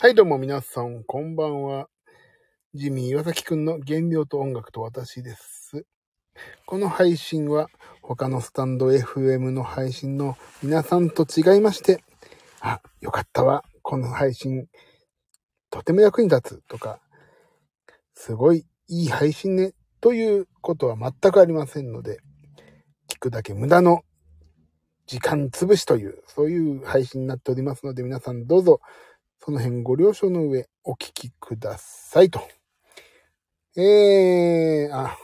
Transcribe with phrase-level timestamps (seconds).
[0.00, 1.88] はい、どうも皆さん、こんばんは。
[2.72, 5.84] ジミー岩崎くんの原料と音楽と私です。
[6.66, 7.66] この配信は
[8.00, 12.04] 他のスタンド FM の配信の皆さんと違いまして、
[12.60, 13.64] あ、よかったわ。
[13.82, 14.68] この配信、
[15.68, 17.00] とても役に立つとか、
[18.14, 22.20] すごいいい配信ね、ということは全くありませんので、
[23.08, 24.04] 聞くだけ無駄の
[25.08, 28.80] 時間潰しという、そういう配信になっておりますので、皆さんどうぞ、
[29.48, 32.46] その辺ご了承の上、お聞きくださいと。
[33.78, 35.16] えー、あ、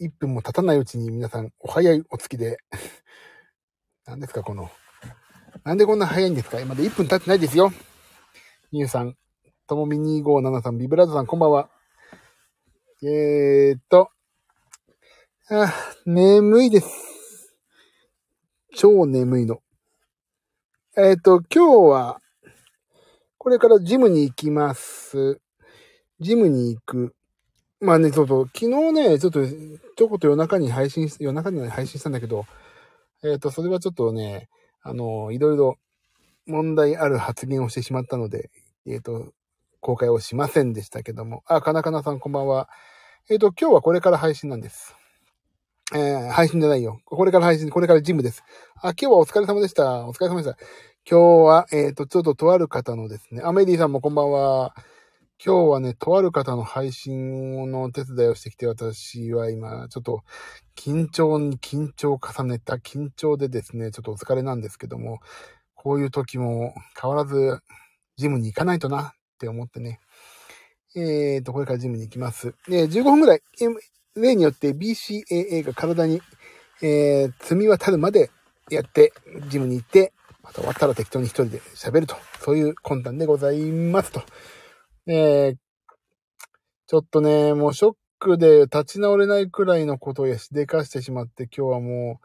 [0.00, 2.58] 1分も経たないうちに皆さんお早いお付きで、
[4.06, 4.70] 何ですかこの、
[5.64, 6.64] なんでこんな早いんですか？
[6.64, 7.72] まだ1分経ってないですよ。
[8.70, 9.16] みゆさん、
[9.66, 11.68] ともみ257さん、ビブラードさん、こんばんは。
[13.02, 14.12] えーっと、
[15.50, 15.74] あ、
[16.06, 17.56] 眠いです。
[18.76, 19.64] 超眠いの。
[20.96, 22.20] えーっと、今日は、
[23.46, 25.40] これからジムに行きます。
[26.18, 27.14] ジムに行く。
[27.78, 32.44] まあね、そうそう、昨日ね、ちょっと、ちょこっと夜中に配信し、夜中に配信したんだけど、
[33.22, 34.48] えっ、と、それはちょっとね、
[34.82, 35.76] あの、いろいろ
[36.48, 38.50] 問題ある発言をしてしまったので、
[38.84, 39.32] えっ、と、
[39.78, 41.44] 公開をしませんでしたけども。
[41.46, 42.68] あ、かなかなさんこんばんは。
[43.30, 44.96] えっ、と、今日はこれから配信なんです。
[45.94, 46.98] えー、配信じゃないよ。
[47.04, 48.42] これから配信、これからジムです。
[48.82, 50.04] あ、今日はお疲れ様でした。
[50.08, 50.58] お疲れ様でした。
[51.08, 54.74] 今日は、えっ、と、ちょっととある方のですね、アメリーさんもこんばんは。
[55.38, 60.24] 今日はね、とある方の配信の手伝いをしてきて、私は今、ちょっと、
[60.74, 65.20] 緊張に緊張を重ねた緊張でですね、ちょっとお疲れなんですけども、
[65.76, 67.60] こういう時も変わらず、
[68.16, 70.00] ジムに行かないとなって思ってね。
[70.96, 72.56] えーと、これからジムに行きます。
[72.68, 73.42] えー15分ぐらい、
[74.16, 76.20] 例によって BCAA が体に、
[76.82, 78.32] えー積み渡るまで
[78.70, 79.12] やって、
[79.50, 80.12] ジムに行って、
[80.46, 82.16] また終わったら適当に一人で喋ると。
[82.40, 84.22] そういう魂胆でございますと。
[85.06, 85.56] えー
[86.88, 92.20] ちょっとね、もうショックで立ち直れないくらいのことをしでかしてしまって、今日はも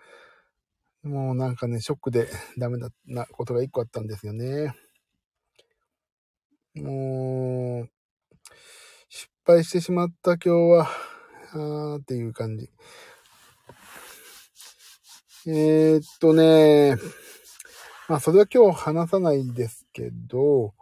[1.03, 2.29] う、もうなんかね、ショックで
[2.59, 4.75] ダメだなことが一個あったんですよね。
[6.75, 7.89] もう、
[9.09, 10.87] 失敗してしまった今日は、
[11.53, 12.69] あーっていう感じ。
[15.47, 16.97] えー、っとね、
[18.11, 20.73] まあそれは今日話さないですけど、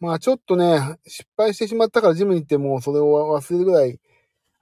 [0.00, 3.98] まあちょっとね、失敗してしまったからジムに行ってもそれを忘れるぐらい、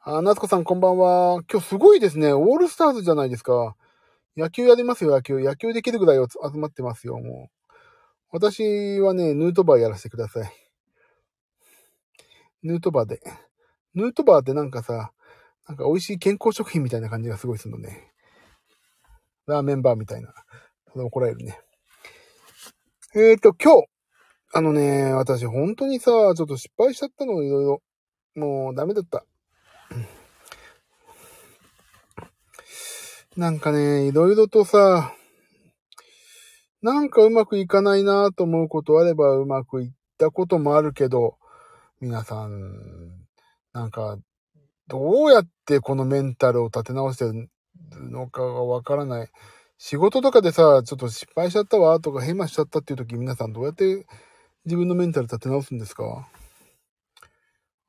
[0.02, 1.42] あ、夏子さんこんばんは。
[1.50, 2.32] 今日すごいですね。
[2.32, 3.74] オールスターズじゃないですか。
[4.36, 5.40] 野球やりますよ、野球。
[5.40, 7.74] 野球できるぐらい集まってますよ、もう。
[8.30, 10.52] 私はね、ヌートバーやらせてください。
[12.62, 13.18] ヌートバーで。
[13.96, 15.10] ヌートバーってなんかさ、
[15.66, 18.12] なんか美味しい健康食品みたいな感じがすごいするのね。
[19.48, 20.32] ラーメンバーみたいな。
[20.92, 21.65] それ怒られるね。
[23.18, 23.86] えーと、今日、
[24.52, 27.82] あのね、私本当にさ、ちょっと失敗しちゃったの、いろいろ。
[28.34, 29.24] もうダメだった。
[33.34, 35.14] なんかね、いろいろとさ、
[36.82, 41.38] なんかうまくいかないなと思うことあればうまくいったこともあるけど、
[42.02, 43.26] 皆さん、
[43.72, 44.18] なんか、
[44.88, 47.48] どうやってこのメンタルを立て直してる
[48.10, 49.30] のかがわからない。
[49.78, 54.06] 仕事とかでさ、ちょっと失敗しちゃったわとかヘマしちゃったっていう時皆さんどうやって
[54.64, 56.28] 自分のメンタル立て直すんですか？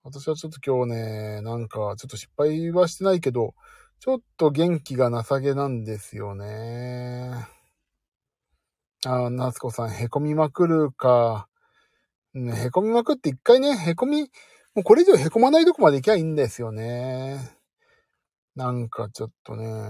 [0.03, 3.53] 私はちょっと今日ね、なんかちょっと失敗はしてないけど、
[4.00, 7.48] ちょっと元気がなさげなんですよね。
[9.06, 11.48] あ、夏子さん、へこみまくるか。
[12.34, 14.22] ね、へこみまくって一回ね、へこみ、
[14.75, 17.52] もうこれ以上へこまないとこまで行きゃいいんですよね。
[18.56, 19.90] なんかちょっとね、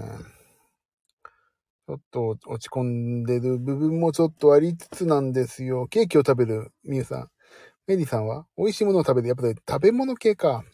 [1.88, 5.86] ちょっと落ち込んでる部分もちょっとありつつなんですよ。
[5.86, 7.30] ケーキを食べるみゆさん。
[7.86, 8.44] メリーさんは？
[8.58, 9.28] 美味しいものを食べる。
[9.28, 10.64] やっぱり食べ物系か。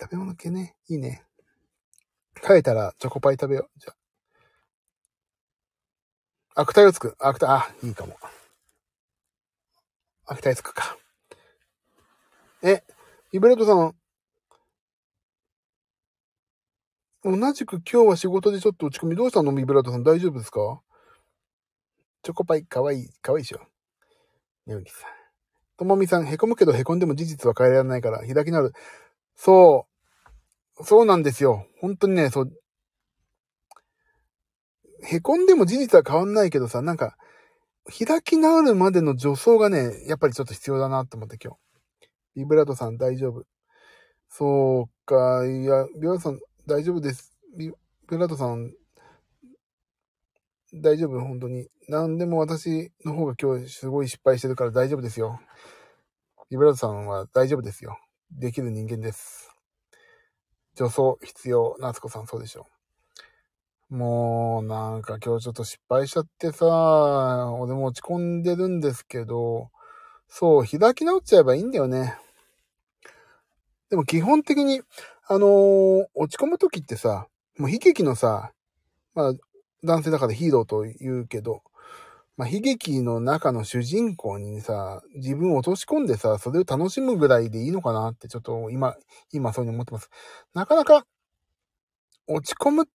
[0.00, 0.76] 食べ物系ね。
[0.88, 1.22] いいね。
[2.42, 3.78] 帰ったらチョコパイ食べよう。
[3.78, 3.90] じゃ
[6.54, 6.62] あ。
[6.62, 7.14] 悪態をつく。
[7.18, 8.16] 悪態、あ、いいかも。
[10.24, 10.96] 悪態つくか。
[12.62, 12.82] え、
[13.30, 13.94] イベレットさん、
[17.24, 19.54] 同じく今日は仕事でちょっと落ち込み、どうしたの？
[19.54, 20.80] ビブラートさん大丈夫ですか？
[22.22, 23.60] チョコパイかわいい、かわいいでしょ？
[24.66, 25.10] ねうきさん。
[25.76, 28.72] ともみさん、へこむけどへこんでも事実は変えられないから、開き直る。
[29.36, 29.86] そ
[30.80, 30.84] う。
[30.84, 31.66] そうなんですよ。
[31.80, 32.52] 本当にね、そう。
[35.04, 37.16] へこんでも事実は変わんないけどさ、なんか、
[37.86, 41.58] 開き直るまでの助走がね、やっぱりちょっと必要だなと思って今日。
[42.36, 43.44] ビブラートさん大丈夫。
[44.28, 47.36] そうか、いや、ビブラートさん大丈夫です。
[47.58, 47.72] ビ
[48.06, 48.72] ブラートさん、
[50.72, 51.18] 大丈夫？
[51.20, 51.68] 本当に。
[51.88, 55.40] なんでも私の方が今日すごい失敗してるから大丈夫ですよ。
[56.50, 57.98] ビブラートさんは大丈夫ですよ。
[58.30, 59.50] できる人間です。
[60.76, 61.76] 助走必要。
[61.80, 62.68] 夏子さんそうでしょ
[63.90, 63.96] う。
[63.96, 66.64] もう、なんか今日ちょっと失敗しちゃってさ、
[67.58, 69.70] 俺も落ち込んでるんですけど、
[70.28, 72.16] そう、開き直っちゃえばいいんだよね。
[73.90, 74.80] でも基本的に、
[75.28, 77.28] あのー、落ち込む時ってさ、
[77.58, 78.52] もう悲劇のさ、
[79.14, 79.32] まあ、
[79.84, 81.62] 男性だからヒーローと言うけど、
[82.36, 88.96] まあ、悲劇の中の主人公にさ、自分を落とし込んでさ、それを楽しむぐらいでいいのかなってちょっと今、
[89.32, 90.10] 今そういうふうに思ってます。
[90.54, 91.06] なかなか
[92.26, 92.88] 落ち込む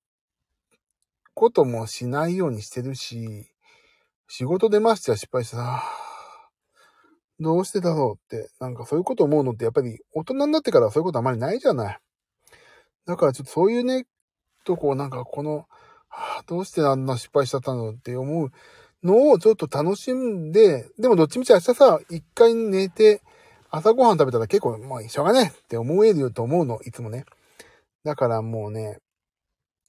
[1.34, 3.48] こともしないようにしてるし、
[4.28, 5.84] 仕事でましては失敗してさ、
[7.40, 12.00] どうしてだろうって、なんかそういうこと思うのってやっぱり大人になってからそういうことあまりないじゃない。
[13.08, 14.06] だからちょっとそういうね、
[14.66, 15.66] とこうなんかこの、
[16.10, 18.52] はあ、どうしてあんな失敗しちゃったのって思う
[19.04, 23.22] のをちょっと楽しんで、でもどっちみち明日さ、一回寝て、
[23.70, 27.26] 朝ごはん食べたら結構、まあ、しょうがねって思えるよと思うの、いつもね。
[28.04, 29.00] だからもうね、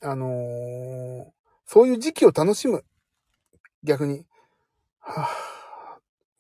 [0.00, 1.24] あのー、
[1.66, 2.84] そういう時期を楽しむ。
[3.82, 4.24] 逆に。
[5.00, 5.26] はぁ、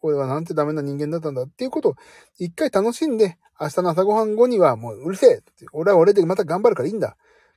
[0.00, 1.94] 俺はなんてダメな人間だったんだっていうことを
[2.38, 5.40] 一回楽しんで、明日の朝ごはん後にはもううるせえ
[5.72, 7.16] 俺は俺でまた頑張るからいいんだ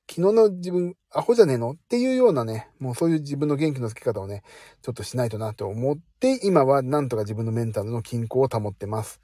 [0.09, 1.71] 昨日の自分、アホじゃねえの？
[1.71, 4.41] っていうようなね、もうそういう自分の元気のつけ方をね、
[4.81, 9.21] ちょっとしないとなと思って、今はなんとか自分のメンタルの均衡を保ってます。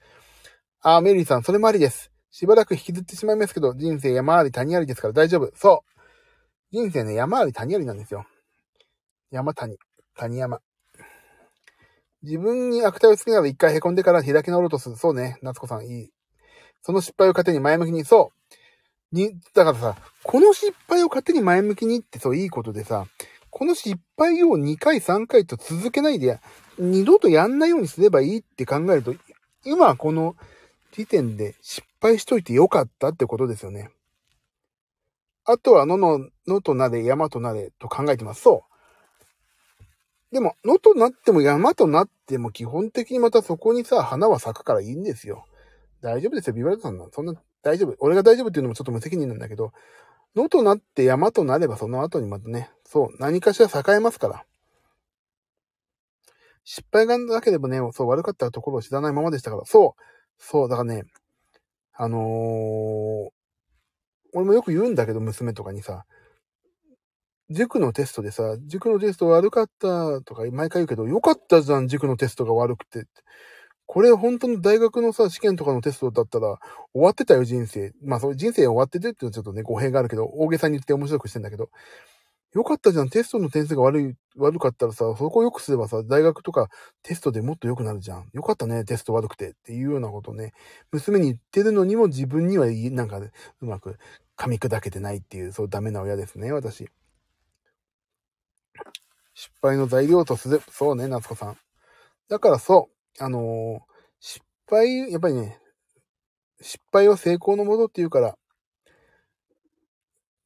[0.82, 2.12] あー、メリーさん、それもありです。
[2.32, 5.52] しばらく引きずってしまいますけど、人生山あり谷ありですから大丈夫。
[5.56, 6.02] そう。
[6.72, 8.26] 人生ね、山あり谷ありなんですよ。
[9.30, 9.78] 山谷。
[10.16, 10.62] 谷山。
[12.22, 14.96] 自分に悪態をつけながら一回凹んでから開き直ろうとする。
[14.96, 16.12] そうね、夏子さん、いい。
[16.88, 18.32] その失敗を糧に前向きに、そ
[19.12, 19.16] う。
[19.16, 23.08] に、だからさ、この失敗を勝手に前向きにってそういいことでさ、
[23.50, 26.40] この失敗を2回3回と続けないで、
[26.80, 29.14] 二度とやんないようにすればいいって考えると、
[29.66, 30.38] 今この
[30.94, 33.90] 時点で失敗しといてよかったってことですよね。
[35.44, 38.44] あとはのの、のとなれ、山となれと考えてます。
[38.44, 38.64] そ
[40.32, 40.34] う。
[40.34, 45.44] でも、のとなっても山となっても基本的にまたそこにさ、花は咲くからいいんですよ。
[46.02, 47.10] 大丈夫ですよ、ビバルトさんの。
[47.12, 47.96] そんな大丈夫。
[48.00, 49.72] 俺が大丈夫っていうのもちょっと無責任なんだけど、
[50.36, 54.46] 野となって山となればその後にまたね、そう、何かしら栄えますから。
[56.64, 60.02] 失敗がなければね、そう悪かったところを知らないままでしたから、そう、
[60.38, 61.04] そう、だからね、
[61.94, 63.30] あのー、
[64.34, 66.06] 俺もよく言うんだけど、娘とかにさ、
[67.50, 73.06] 塾のテストでさ、塾のテスト悪かったとか毎回言うけど、よかったじゃん、塾のテストが悪くて。
[73.88, 76.60] これ本当の大学のさ、試験とかのテストだったら、
[76.94, 77.94] 終わってたよ、人生。
[78.04, 81.70] まあ、そう、人生終わっててっていうのはちょっとね、語弊があるけど、大げさに言って面白くしてんだけど、
[82.54, 83.10] よかったじゃん。
[83.10, 86.70] テストの点数が悪い、悪かったらさ、そこを良くすればさ、大学とか
[87.04, 88.30] テストでもっと良くなるじゃん。
[88.34, 89.52] よかったね、テスト悪くて。
[89.52, 90.54] っていうようなことね、
[90.92, 93.32] 娘に言ってるのにも自分には、なんか、う
[93.62, 93.98] まく
[94.38, 96.90] 噛み砕けてないっていう、そうダメな親ですね、私。
[99.34, 100.62] 失敗の材料とする。
[100.72, 101.58] そうね、夏子さん。
[102.30, 102.97] だからそう。
[103.20, 105.60] あのー、失敗、やっぱりね、
[106.62, 108.38] 失敗は成功のものって言うから、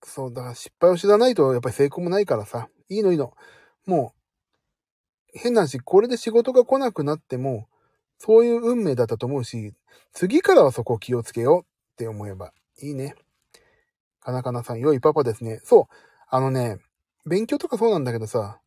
[0.03, 3.33] そう、だから失敗を知らないとやっぱり成功もないからさ、いいのいいの。
[3.85, 4.13] も
[5.33, 7.67] う、変な話、これで仕事が来なくなっても、
[8.17, 9.73] そういう運命だったと思うし、
[10.13, 11.65] 次からはそこを気をつけようっ
[11.97, 13.15] て思えばいいね。
[14.19, 15.59] かなかなさん、良いパパですね。
[15.63, 15.95] そう。
[16.29, 16.77] あのね、
[17.25, 18.59] 勉強とかそうなんだけどさ、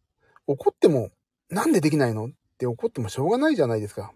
[0.46, 1.10] 怒っても、
[1.50, 2.26] なんでできないの？
[2.26, 4.12] っって怒ってもしょうがないじゃないですか。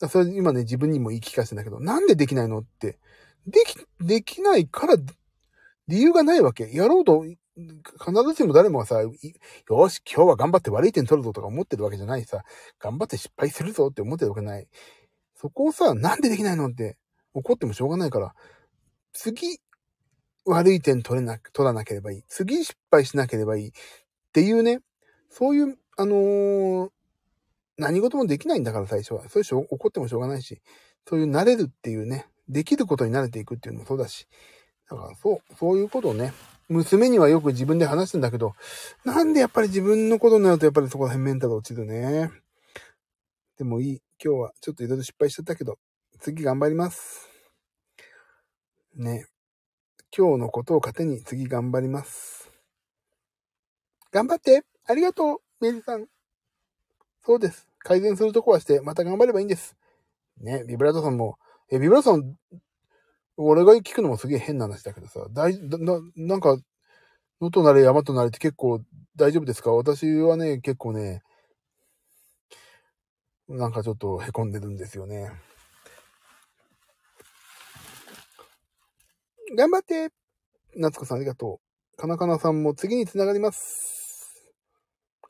[0.00, 2.98] だそれ今ね、自分にも言い聞かせてんだけど、なんでできないのって。
[3.46, 4.96] でき、できないから、
[5.88, 6.70] 理由がないわけ。
[6.72, 7.36] やろうと、必
[8.26, 12.42] ずしも誰もがさ、よし、今日は頑張って悪い点取るぞとか思ってるわけじゃないさ、
[12.78, 14.68] 頑張って失敗するぞって思ってるわけない。
[15.34, 16.96] そこをさ、なんでできないのって
[17.34, 18.34] 怒ってもしょうがないから、
[19.12, 19.58] 次、
[20.46, 22.22] 悪い点取れな、取らなければいい。
[22.28, 23.68] 次失敗しなければいい。
[23.68, 23.72] っ
[24.32, 24.80] ていうね、
[25.28, 26.90] そういう、あのー、
[27.80, 29.22] 何事もできないんだから最初は。
[29.28, 30.60] そういう人怒ってもしょうがないし、
[31.08, 34.28] そういう慣れるっていうね、できることに慣れていくっていうのもそうだし。
[34.90, 36.34] だからそう、そういうことをね、
[36.68, 38.54] 娘にはよく自分で話すんだけど、
[39.04, 42.30] なんでやっぱり自分のことになるとやっぱりそこら辺メンタル落ちるね。
[43.56, 44.02] でもいい。
[44.22, 45.78] 今日はちょっといろいろ失敗しちゃったけど、
[46.18, 47.30] 次頑張ります。
[48.94, 49.26] ね。
[50.14, 52.50] 今日のことを糧に次頑張ります。
[54.12, 56.06] 頑張ってありがとうメリさん。
[57.24, 57.69] そうです。
[57.82, 59.76] 改善するとこはして、また頑張ればいいんです。
[60.38, 61.38] ね、ビブラートさんも、
[61.70, 62.36] え、ビブラートさん、
[63.36, 66.58] 俺が聞くのもすげえ変な話だけどさ、大、な、なんか、
[67.40, 68.82] 野となれ山となれって結構
[69.16, 69.72] 大丈夫ですか？
[69.72, 71.22] 私はね、結構ね、
[73.48, 75.32] なんかちょっと凹んでるんですよね。
[79.56, 80.10] 頑張って
[80.76, 81.60] 夏子さんありがと
[81.94, 81.96] う。
[81.96, 83.99] かなかなさんも次に繋がります。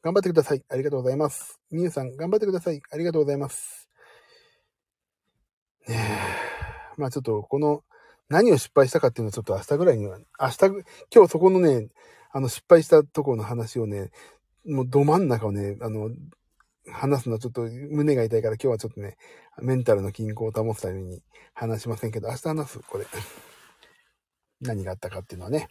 [0.02, 0.64] 頑張ってください。
[0.70, 1.60] ありがとうございます。
[1.70, 2.80] みゆさん、頑張ってください。
[2.90, 3.90] ありがとうございます。
[5.86, 5.96] ね
[6.96, 7.00] え。
[7.00, 7.84] まあちょっと、この、
[8.30, 10.58] 何を失敗したかっていうのはちょっと明日ぐらいには、明日、
[11.14, 11.88] 今日そこのね、
[12.32, 14.10] あの失敗したところの話をね、
[14.64, 16.10] もうど真ん中をね、あの、
[16.90, 19.16] 話すのはちょっと胸が痛いから今日はちょっとね、
[19.60, 23.06] メンタルの均衡を保つために話しませんけど、明日話す、これ。
[24.60, 25.68] 何があったかっていうのはね。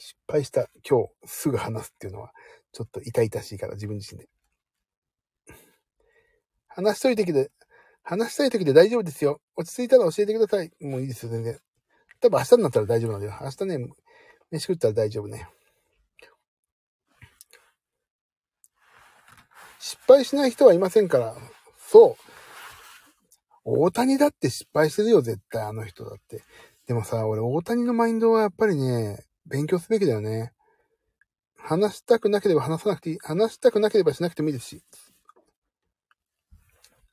[0.00, 2.32] 失敗した今日すぐ話すっていうのは、
[2.72, 4.28] ちょっと痛々しいから自分自身で。
[6.68, 7.50] 話しといてきて、
[8.02, 9.40] 話したい時で大丈夫ですよ。
[9.56, 10.72] 落ち着いたら教えてください。
[10.80, 11.58] もういいですよ、全然。
[12.20, 13.38] 多分明日になったら大丈夫なんだよ。
[13.42, 13.88] 明日ね、
[14.50, 15.48] 飯食ったら大丈夫ね。
[19.78, 21.36] 失敗しない人はいませんから。
[21.78, 22.30] そう。
[23.64, 26.42] 大谷だって失敗してるよ、絶対、あの人だって。
[26.86, 30.52] でもさ、俺、大谷のマインドはやっぱりね、勉強すべきだよね。
[31.56, 33.18] 話したくなければ話さなくていい。
[33.18, 34.82] 話したくなければしなくてもいいですし。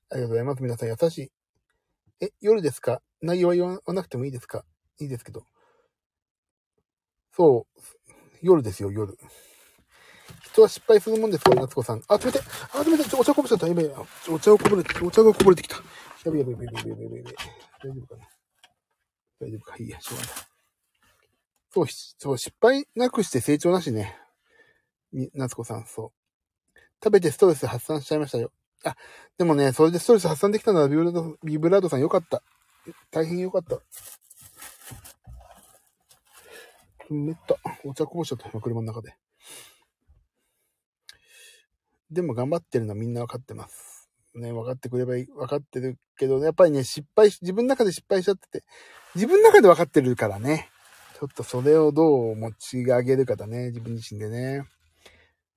[0.10, 0.64] ありがとうございます。
[0.64, 1.32] 皆さん優しい。
[2.22, 3.02] え、夜ですか？
[3.22, 4.64] 内容は言わなくてもいいですか？
[5.00, 5.44] いいですけど。
[7.36, 7.82] そう。
[8.42, 9.18] 夜ですよ、夜。
[10.44, 11.50] 人は失敗するもんですか？
[11.52, 12.04] ら、夏子さん。
[12.08, 12.40] あ、冷て
[12.74, 13.68] あ、冷てちょお茶こぼしちゃった。
[13.68, 13.94] やべえ。
[14.30, 15.76] お茶をこぼれて、お茶がこぼれてきた。
[16.24, 17.32] やべやべえやべえやべえやべやべ。
[17.84, 18.28] 大丈夫かな？
[19.40, 19.76] 大丈夫か？
[19.78, 20.47] いいや、しょうがない。
[21.78, 24.18] そう、そう、失敗なくして成長なしね。
[25.34, 26.12] 夏子さん、そ
[26.76, 26.80] う。
[27.04, 28.52] 食べてストレス発散しちゃいましたよ。
[28.84, 28.96] あ、
[29.38, 32.42] でもね、それでストレス発散できたのはビブラード、ビブラードさんよかった。
[33.12, 33.80] 大変よかった。
[37.10, 37.58] めった。
[37.86, 39.16] お茶こぼしちゃった、車の中で。
[42.10, 44.10] でも頑張ってるのはみんなわかってます。
[44.34, 48.66] ね、分かってくればいい、分かってるけど、やっぱりね、失敗し、自分の中で失敗しちゃってて、
[49.14, 50.72] 自分の中で分かってるからね。
[51.20, 54.68] ちょっとそれをどう持ち上げるかだね、自分自身でね。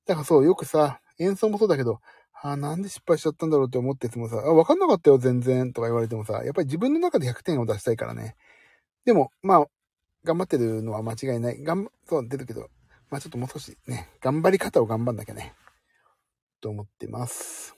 [0.06, 2.00] だからそう、よくさ、演奏もそうだけど、
[2.42, 8.36] あなんで失敗しちゃったんだろうって思っててもさ、あ、わかんなかったよ、全然、とか言われてもさ、やっぱり自分の中で100点を出したいからね。
[9.04, 9.66] でも、まあ、
[10.24, 11.62] 頑張ってるのは間違いない。
[11.62, 12.70] 頑張、そう、出るけど、
[13.10, 15.52] まあちょっともう少しね、頑張り方を頑張んなきゃね。
[16.62, 17.74] と思ってます。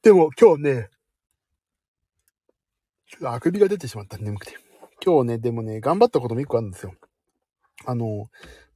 [0.00, 0.90] でも今日ね、
[3.22, 4.67] あくびが出てしまった、眠くて。
[5.04, 6.94] 今日ね、でもね、頑張ったことも一個あるんですよ。
[7.86, 8.28] あの、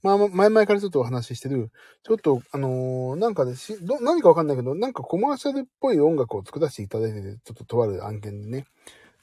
[0.03, 1.71] まあ、前々からちょっとお話ししてる、
[2.03, 8.67] ちょっと、あのー、なんかでし、ど、何かわかんないけど、なんかコマーシャルっぽい音楽を作らせていただいてて、ちょっととある案件でね。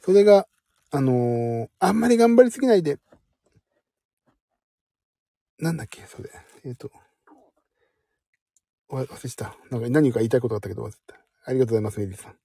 [0.01, 0.47] それが、
[0.91, 2.97] あのー、あんまり頑張りすぎないで、
[5.59, 6.29] なんだっけ、それ。
[6.63, 6.89] えっ、ー、と、
[8.89, 9.57] 忘れした。
[9.69, 11.15] なんか何か言いたいことがあったけど忘れた。
[11.45, 12.35] ありがとうございます、メリーさん。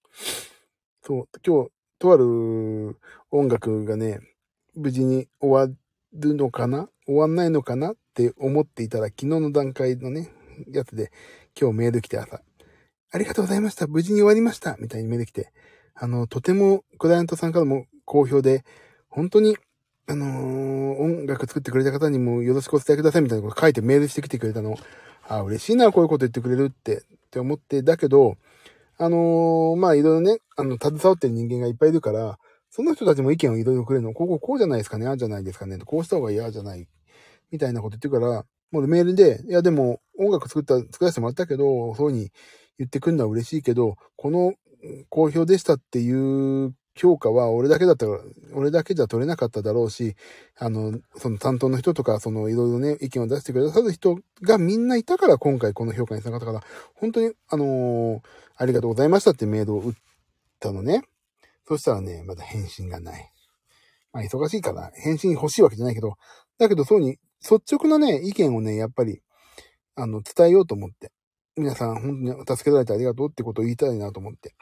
[1.02, 2.98] そう、今日、とある
[3.30, 4.20] 音楽がね、
[4.76, 5.76] 無事に終わ
[6.12, 6.88] るのかな？
[7.06, 7.92] 終わんないのかな？
[7.92, 10.30] って思っていたら、昨日の段階のね、
[10.70, 11.10] やつで、
[11.58, 12.40] 今日メール来て朝、
[13.12, 13.86] ありがとうございました。
[13.86, 14.76] 無事に終わりました。
[14.78, 15.52] みたいにメール来て、
[15.94, 18.64] あの、とてもクライアントさんからも好評で、
[19.08, 19.56] 本当に、
[20.06, 24.76] あのー、音楽作ってくれた方にもよろしくお伝えくださいみたいなこと書いてメールしてきてくれたの。
[25.26, 28.36] あ、嬉しいな、こういうこと言ってくれるって、って思って、だけど、
[28.98, 32.38] あのー、まあ、いろいろね、あの、携わってる人間がいっぱいいるから、
[32.74, 34.12] その人たちも意見をいろいろくれるの。
[34.12, 36.88] こここうじゃないですかね、ああじゃないですかね、こうした方が嫌じゃない、
[37.52, 42.32] みたいなこと言ってるから、もうメールで、いやでも音楽作った、作らせてもらったけど、そういう風に
[42.80, 44.54] 言ってくるのは嬉しいけど、この
[45.08, 48.18] 好評でしたっていう評価は俺だけだったら、
[48.54, 50.16] 俺だけじゃ取れなかっただろうし、
[50.58, 56.60] あの、その担当の人とか、そのいろいろね、意見を出してくださる人がみんないたから今回この評価につながったから、
[56.96, 58.20] 本当に、あのー、
[58.56, 59.92] ありがとうございましたってメールを打っ
[60.58, 61.04] たのね。
[61.66, 63.30] そしたらね、まだ返信がない。
[64.12, 66.14] まあ忙しいから返信欲しいわけじゃないけど、
[66.58, 69.20] だけどそうに率直なね、意見をね、やっぱり、
[69.96, 71.12] あの、伝えようと思って。
[71.56, 74.54] 皆さん、本当に助けられてありがとうってことを言いたいなと思って。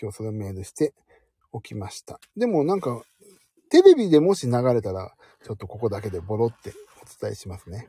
[0.00, 0.94] 今日それをメールして
[1.52, 2.18] おきました。
[2.36, 3.02] でもなんか、
[3.70, 6.72] テレビでもし流れたら、ちょっとここだけでボロって
[7.02, 7.88] お伝えしますね。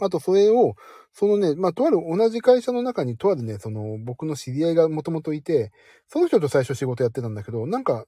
[0.00, 0.74] あと、それを、
[1.12, 5.72] そのね、まあ、とある同じ会社の中に、とあるね、その、僕の知り合いがもともといて、
[6.06, 8.06] その人と最初仕事やってたんだけど、なんか、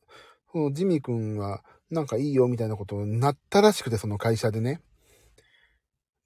[0.53, 4.81] そのジミー君は、なんかいいよみたいなことになったらしくて、その会社でね。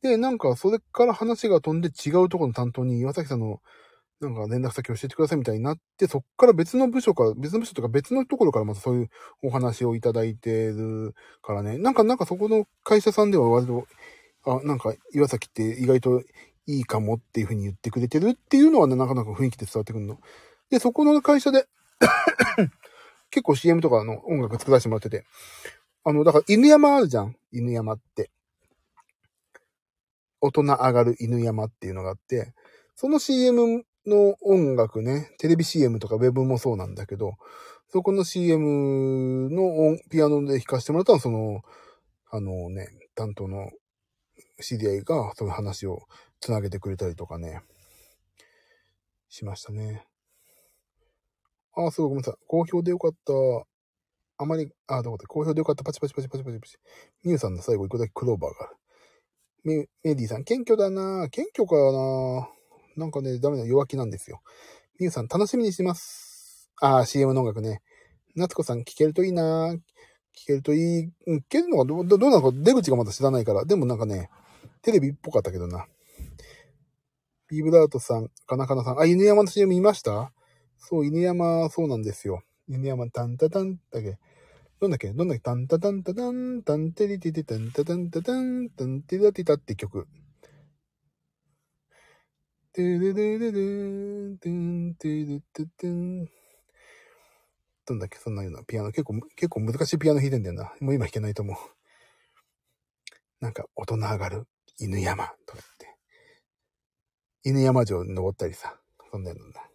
[0.02, 3.60] で、なんか、それから話が飛んで違うところの担当に岩崎さんの
[4.20, 9.08] なんか連絡先教えてくださいみたいになって、そっから別の部署から、別の部署とか別のところからまたそういう
[9.42, 11.78] お話をいただいてるからね。
[11.78, 13.86] なんか、なんかそこの会社さんでは割と
[14.46, 16.22] あ、なんか岩崎って意外と
[16.66, 20.18] いいかもっていう風に言ってくれてるっていうのはね、なかなか雰囲気で伝わってくるの。
[20.70, 21.66] で、そこの会社で
[23.30, 25.24] 結構 CM とかの音楽作らせてもらってて、
[26.04, 28.30] あの、だから犬山あるじゃん犬山って。
[30.44, 32.52] 大人上がる犬山っていうのがあって、
[32.94, 37.36] その CM の音楽ね、テレビ CM とか Web もそうなんだけど、
[37.88, 41.62] そこの CM のピアノで弾かせてもらったのは、その、
[42.30, 43.70] あのね、担当の
[44.60, 46.02] 知り合いが、その話を
[46.40, 47.62] つなげてくれたりとかね、
[49.28, 50.06] しましたね。
[51.76, 52.34] あ、すごいごめんなさい。
[52.46, 53.32] 好評でよかった。
[54.36, 55.84] あまり、あ、どこだ好評でよかった。
[55.84, 56.76] パチパチパチパチパチパチ。
[57.24, 58.76] ミュウさんの最後一個だけクローバーがある。
[59.64, 62.48] メメディさん、謙虚だな謙虚かな
[62.96, 64.42] なんかね、ダメな弱気なんですよ。
[65.00, 66.70] ミュウさん、楽しみにしてます。
[66.80, 67.82] あ、CM の音楽ね。
[68.36, 69.74] 夏子さん、聞けるといいな
[70.36, 71.12] 聞けるといい。
[71.26, 73.64] 聞けるのがど、ど、どうなのか出口がまだ知らないから。
[73.64, 74.28] でもなんかね、
[74.84, 75.86] テレビっぽかったけどな。
[77.48, 79.00] ビーブラートさん、かなかなさん。
[79.00, 80.32] あ、犬山の CM 見ました？
[80.76, 82.42] そう、犬山、そうなんですよ。
[82.68, 84.18] 犬山、タンタタンだっけ。
[84.80, 85.12] どんだっけ？
[85.12, 85.42] どんだっけ？
[85.42, 90.06] タンタタンタタン、タンテリティテタンタタンタタン、タンテリティタって曲。
[92.74, 96.28] トゥルルルルン、トゥン、トゥルトゥトゥン。
[97.86, 98.18] どんだっけ？
[98.18, 98.90] そんなようなピアノ。
[98.90, 100.72] 結構、結構難しいピアノ弾いてんだよな。
[100.80, 101.56] もう今弾けないと思う。
[103.40, 104.46] なんか、大人上がる
[104.78, 105.96] 犬山とかって。
[107.44, 108.76] 犬山城登ったりさ。
[109.10, 109.70] そんなのだ。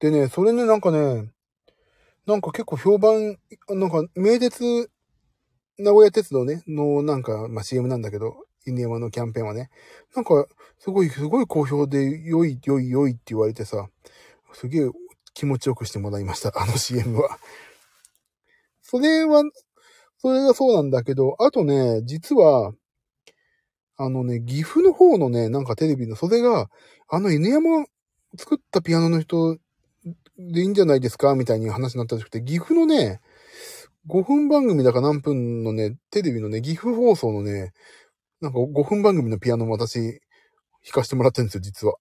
[0.00, 1.30] でね、それね、なんかね、
[2.26, 4.90] なんか結構評判、なんか、名鉄、
[5.78, 8.34] 名古屋鉄道ね、のなんか、まあ、CM なんだけど、
[8.66, 9.70] 犬山のキャンペーンはね、
[10.14, 10.46] なんか、
[10.78, 13.88] すごい、すごい好評で、良い、良い、良いって言われてさ、
[14.52, 14.90] すげえ
[15.34, 17.38] 気持ちよくしてもらいました、あの CM は。
[18.82, 19.42] それは、
[20.18, 22.72] それがそうなんだけど、あとね、実は、
[23.98, 26.68] あのね、岐阜の方のね、なんかテレビの、それが、
[27.08, 27.86] あの犬山
[28.36, 29.56] 作ったピアノの人
[30.38, 31.34] でいいんじゃないですか？
[31.34, 33.20] みたいに話になったらしくて、岐阜のね、
[34.08, 37.72] 5分番組だか何分のね、テレビのね、岐阜放送のね、
[38.40, 40.20] なんか5分番組のピアノも私、
[40.84, 41.96] 弾かしてもらってるんですよ、実は。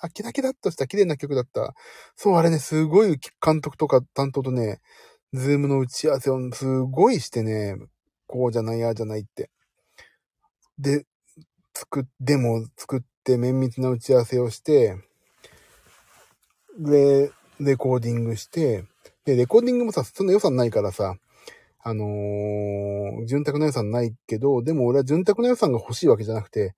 [0.00, 1.74] あ、キラキラっとした綺麗な曲だった。
[2.16, 4.80] そう、あれね、すごい監督とか担当とね、
[5.32, 7.76] ズームの打ち合わせをすごいしてね、
[8.26, 9.50] こうじゃない、ああじゃないって。
[10.82, 11.06] で、
[11.74, 14.96] 作っ、デモを作って綿密な打ち合わせをして、
[16.78, 18.84] で、レコーディングして、
[19.24, 21.14] で、レコーディングもさ、そんな予算ないからさ、
[21.84, 26.74] あのー、潤沢な予算ないけど、でも俺は潤沢な予算が欲しいわけじゃなくて、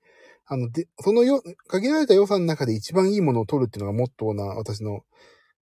[0.47, 5.01] あの、で、そのよ、限られた予算の中で一番いいものを取るっていうのがモットーな私の、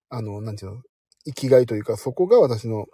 [0.08, 0.82] あの、なんていうの、
[1.26, 2.86] 生きがいというか、そこが私の、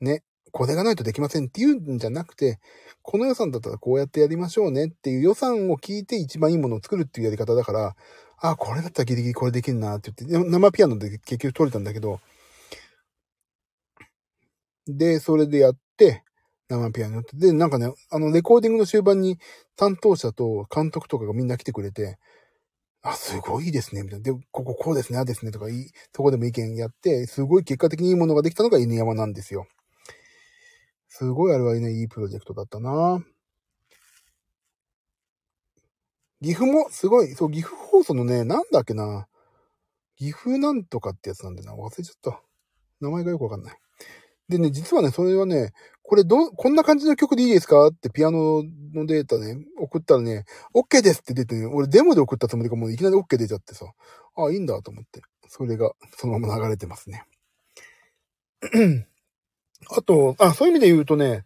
[0.00, 0.22] ね、
[0.54, 2.60] これがないとできませんっていうんじゃなくて、
[3.02, 7.96] この予算だったらこうやってやりましょうねっていう予算を聞いて一番いいものを作るっていうやり方だから、
[8.38, 12.20] あ、これだったらギリギリこれできるなって言って、生ピアノで結局取れたんだけど、
[14.86, 16.22] で、それでやって、
[16.68, 19.40] 生ピアノって、で、なんかね、あの、レコーディングの終盤に
[19.74, 22.16] 担当者と監督とかがみんな来てくれて、
[23.02, 24.32] あ、すごいですね、みたいな。
[24.32, 29.66] で、こここうですね、あですね、とかいい、そこでも意見やって、すごい結果的にいいものができたのが犬山なんですよ。
[31.16, 33.24] すごいあれはね、いいプロジェクトだったな
[36.42, 39.28] 岐阜もすごい、そう、岐阜放送のね、なんだっけな。
[40.16, 41.80] 岐阜なんとかってやつなんだよな。
[41.80, 42.42] 忘れちゃった。
[43.00, 43.76] 名前がよくわかんない。
[44.48, 45.70] でね、実はね、それはね、
[46.02, 53.86] これど、こんな感じの曲でいいですかってピアノのデータね、送ったらね、OK ですって出てね、俺デモで送ったつもりがもういきなり OK 出ちゃってさ、
[54.34, 55.22] ああ、いいんだと思って。
[55.46, 57.22] それがそのまま流れてますね。
[59.90, 61.44] あと、あ、そういう意味で言うとね、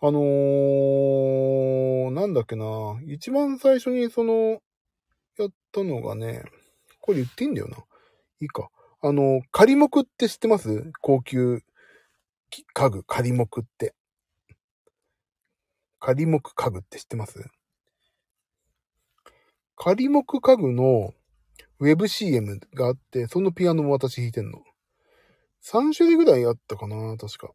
[0.00, 2.64] あのー、なんだっけな。
[3.06, 4.60] 一番最初にその、
[5.38, 6.42] やったのがね、
[7.00, 7.76] これ言っていいんだよな。
[8.40, 8.68] いいか。
[9.00, 10.92] あの、仮木って知ってます？
[11.00, 11.60] 高級
[12.74, 13.94] 家具、仮木って。
[16.00, 17.48] 仮木家具って知ってます？
[19.76, 21.12] 仮木家具の
[21.80, 24.62] ウェブ CM があって、そのピアノも私弾いてんの。
[25.64, 27.52] 3種類ぐらいあったかな確か。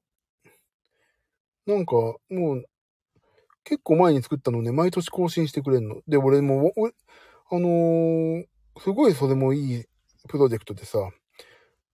[1.68, 1.96] なんか、
[2.30, 2.66] もう、
[3.66, 6.02] 結構前に作ったのね、毎年更新してくれんの。
[6.08, 6.94] で、俺も、俺
[7.52, 8.46] あのー、
[8.80, 9.86] すごいそれもいい
[10.30, 11.00] プロジェクトでさ、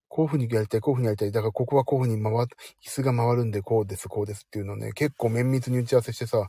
[0.08, 1.32] こういう風にやりたい、こういう風にやりたい。
[1.32, 2.46] だからここはこういう風に回っ、
[2.86, 6.48] 椅子が回るんでこうです、こうですっていうのね、結構綿密に打ち合わせしてさ、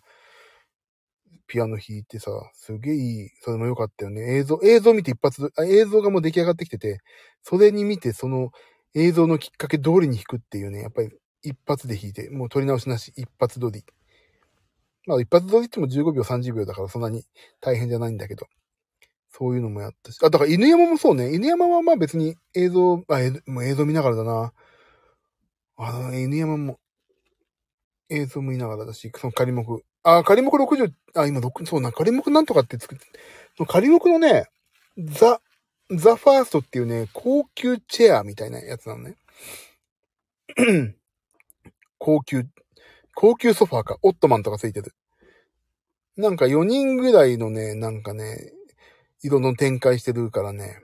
[1.48, 4.38] ピアノ弾いてさ、すげえいい、それも良かったよね。
[4.38, 7.00] 映像、映像見て一発あ、映像がもう出来上がってきてて、
[7.44, 8.52] それに見てその
[8.94, 11.10] 映像のきっかけ通りに弾くっていうね、やっぱり
[11.46, 13.84] 一発で弾いて、もう取り直しなし、一発撮り。
[15.06, 17.24] まあ一発撮りっても15秒、30秒だからそんなに
[17.62, 18.48] 大変じゃないんだけど。
[19.38, 20.20] そういうのもやったし。
[20.24, 21.34] あ、だから犬山もそうね。
[21.36, 24.54] 犬山はまあ別に映像、あ、もう映像見ながらだな。
[25.78, 26.80] あの、犬山も
[28.10, 29.64] 映像見ながらだし、その仮目。
[30.04, 33.06] あ、仮目60、あ、今6、そうな、仮目なんとかって作って、
[33.58, 34.46] その仮目のね、
[34.98, 35.42] ザ、
[35.92, 39.18] ザファーストっていうね、高級チェアみたいなやつなのね。
[41.98, 42.46] 高級、
[43.14, 44.94] 高級ソファーか、オットマンとかついてる。
[46.18, 48.52] なんか4人ぐらいのね、なんかね、
[49.22, 50.80] 色の展開してるからね、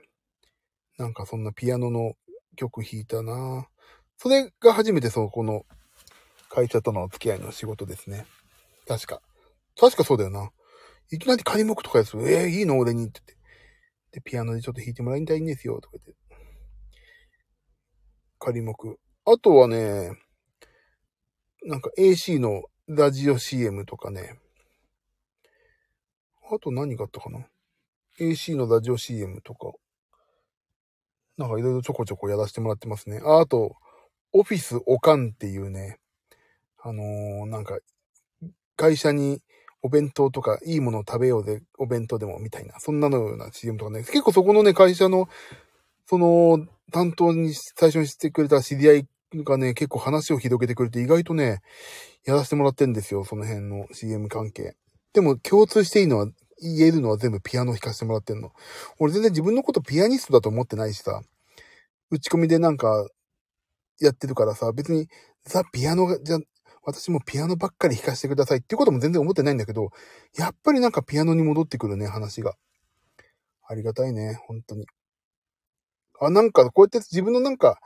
[0.98, 2.14] なんかそんなピアノの
[2.56, 3.66] 曲弾いたな
[4.18, 5.64] それが初めてそうこの
[6.48, 8.26] 会社とのお付き合いの仕事ですね。
[8.86, 9.22] 確か。
[9.80, 10.50] 確かそうだよな。
[11.10, 12.78] いきなり仮目とかやつ、ええー、いいの？
[12.78, 13.42] 俺にって言って。
[14.12, 16.14] で、ピアノでちょっと弾いてもらいたいんですよ、とか言って。
[18.38, 18.74] 仮目。
[19.24, 20.12] あとはね、
[21.64, 24.38] なんか AC のラジオ CM とかね。
[26.50, 27.46] あと何があったかな
[28.18, 29.72] ?AC のラジオ CM とか。
[31.38, 33.20] なんかいろいろちょこちょこやらせてもらってますね。
[33.24, 33.76] あ、あと、
[34.32, 35.98] オフィスオカンっていうね、
[36.82, 37.78] あのー、なんか、
[38.76, 39.40] 会社に
[39.82, 45.28] お弁当とかいいものを食べようぜ、お弁当でもみたいな、そんなのような CM とかね、結構そこのね、会社の、
[46.06, 51.60] その、担当に最初にしてくれた知り合いがね、結構話を広げてくれて意外とね、
[52.24, 54.76] やらせてもらってんですよ、その辺の CM 関係。
[55.12, 56.26] でも共通していいのは、
[56.60, 58.52] 言えるのは全部ピアノ弾かせてもらってんの。
[58.98, 61.22] 俺全然自分のことピアニストだと思ってないしさ、
[62.10, 63.08] 打ち込みでなんか、
[64.00, 65.08] やってるからさ、別に
[65.44, 66.38] ザ・ピアノじゃ
[66.84, 69.90] 私もピアノばっかり弾かせてくださいっていうことも全然思ってないんだけど、
[70.36, 72.54] やっぱりなんかピアノに戻ってくるね、話が。
[73.68, 74.86] ありがたいね、本当に。
[76.20, 77.78] あ、なんかこうやって自分のなんか、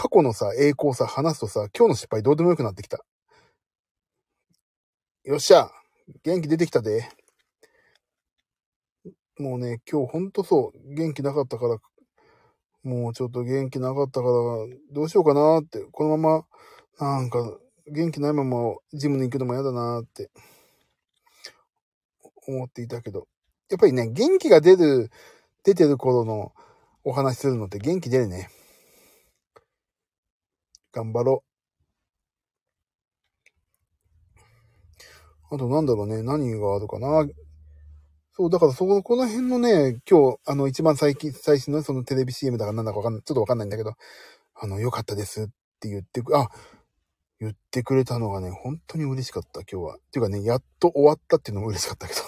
[0.00, 3.04] 過去のさ、栄光さ、話すとさ、今日の失敗どうでもよくなってきた。
[5.24, 5.72] よっしゃ
[6.22, 7.08] 元気出てきたで。
[9.40, 11.78] もうね、今日ほんとそう、元気なかったから、
[12.84, 14.32] もうちょっと元気なかったから、
[14.92, 16.44] どうしようかなって、このま
[17.00, 17.58] ま、なんか、
[17.88, 20.30] 元気ないままジムに行くのも嫌だなって
[22.46, 23.26] 思っていたけど、
[23.68, 25.10] やっぱりね、元気が出る、
[25.64, 26.52] 出てる頃の
[27.02, 28.48] お話するのって元気出るね。
[30.98, 31.44] 頑張ろ
[35.50, 35.54] う。
[35.54, 37.26] あとなんだろうね、何があるかな。
[38.32, 43.94] そう、だからそこ、この辺のね、今日、あの、一番最近、最新のそのテレビ CM だからなんだかわかんない、ちょっとわかんないんだけど、
[44.54, 45.46] あの、良かったですっ
[45.80, 46.48] て言ってく、あ、
[47.40, 49.96] 言ってくれたのがね、本当に嬉しかった、今日は。
[49.96, 52.20] っていうかね、やっと終わったっていうのも嬉しかったけど。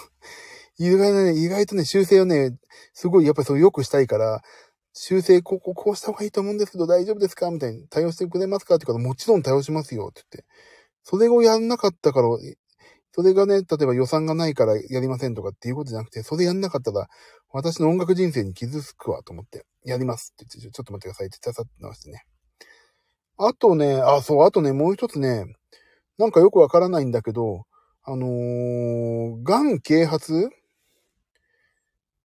[0.79, 2.57] 意外ね、意外とね、修正をね、
[2.93, 4.41] すごいやっぱりそう良くしたいから、
[4.93, 7.49] 修正、ここ、こうした方がいいと思うんですけど、大丈夫ですか？
[7.51, 8.75] みたいに対応してくれますか？
[8.75, 10.49] って言うから、もちろん対応しますよって言って。
[11.03, 12.27] それをやんなかったから、
[13.13, 17.07] それがね、例えば予算がないからやりませんとかっていうことじゃなくて、それやんなかったら、
[17.51, 22.23] 私の音楽人生に傷つくわと思って、やりますって言って、ちょっと待ってくださいって言ってさって直してね。
[23.37, 25.45] あとね、あ、そう、あとね、もう一つね、
[26.17, 27.63] なんかよくわからないんだけど、
[28.03, 30.49] あのー、癌啓発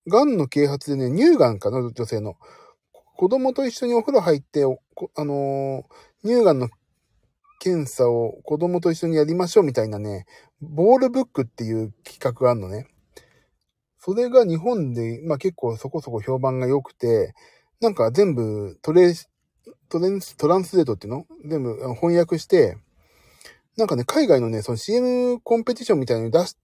[0.08, 2.36] 癌の啓発でね、乳がんかな、女性の。
[3.16, 6.68] 子供と一緒にお風呂入って、あのー、乳がんの
[7.58, 10.26] 検査を子供と一緒にやりましょうみたいなね、
[10.60, 12.86] ボールブックっていう企画があるのね。
[13.98, 17.34] それが日本で、まあ結構そこそこ評判が良くて、
[17.80, 19.12] なんか全部トレ
[19.88, 21.26] トレンス、トランスレートっていうの？
[21.44, 22.76] 全部翻訳して、
[23.76, 26.56] なんかね、海外のね、その CM コンペティションみたいなのに出し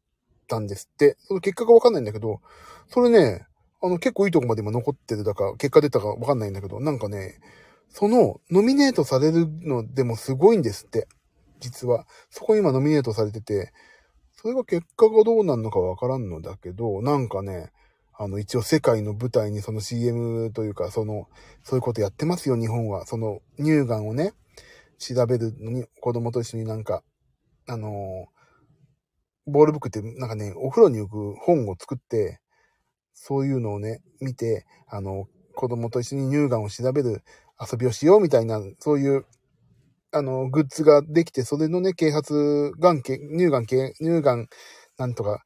[0.53, 1.17] たんですって。
[1.21, 2.41] その結果がわかんないんだけど、
[2.89, 3.47] それね、
[3.81, 7.41] あの、結構いいとこまで今残ってるだか、結果出たかわかんないんだけど、なんかね、
[7.89, 11.09] その、ノミネートされるのでもすごいんですって。
[11.61, 12.07] 実は。
[12.31, 13.73] そこ今ノミネートされてて、
[14.33, 17.71] それが結果がどうなるのかわからんのだけど、なんかね、
[18.19, 21.29] あの、一応世界の舞台にその CM というか、その、
[21.63, 23.07] そういうことやってますよ、日本は。
[23.07, 24.33] その、乳がんをね、
[24.99, 27.03] 調べるのに、子供と一緒になんか、
[27.69, 28.27] あの
[29.47, 32.41] ボールブックってなんかね、お風呂に置く本を作って、
[33.15, 37.23] そういうのをね、見て、あの、子供と一緒に乳がんを調べる
[37.61, 39.27] 遊びをしようみたいな、そういう、
[40.13, 44.49] あの、グッズができて、それのね、啓発、がん、乳がん、乳がん、
[44.99, 45.43] なんとか、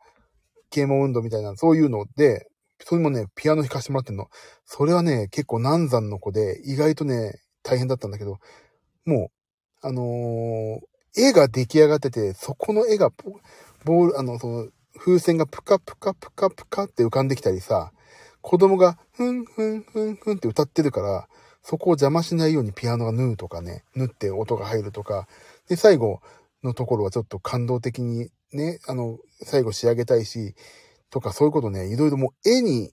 [0.70, 2.48] 啓蒙運動みたいな、そういうので、
[2.80, 4.28] それもね、ピアノ弾かせてもらってんの。
[4.64, 8.38] それはね、結構難産の子で、意外とね、大変だったんだけど、
[9.04, 9.30] も
[9.82, 13.10] う、あのー、絵が出来上がってて、そこの絵が、
[13.86, 14.68] ボール、あの、その、
[14.98, 17.92] 風船がプカプカプカプカって浮かんできたりさ、
[18.42, 21.28] 子供がふんふんふんふんって歌ってるから、
[21.62, 25.28] そこを邪魔しないようにピアノが縫うとかね、縫って音が入るとか、
[25.68, 26.20] で、最後
[26.64, 30.54] のところはちょっと感動的にね、あの、最後仕上げたいし、
[31.10, 32.92] とかそういうことね、いろいろもう絵に、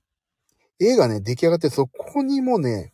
[0.79, 2.91] 絵がね、出来上がってそこにもね、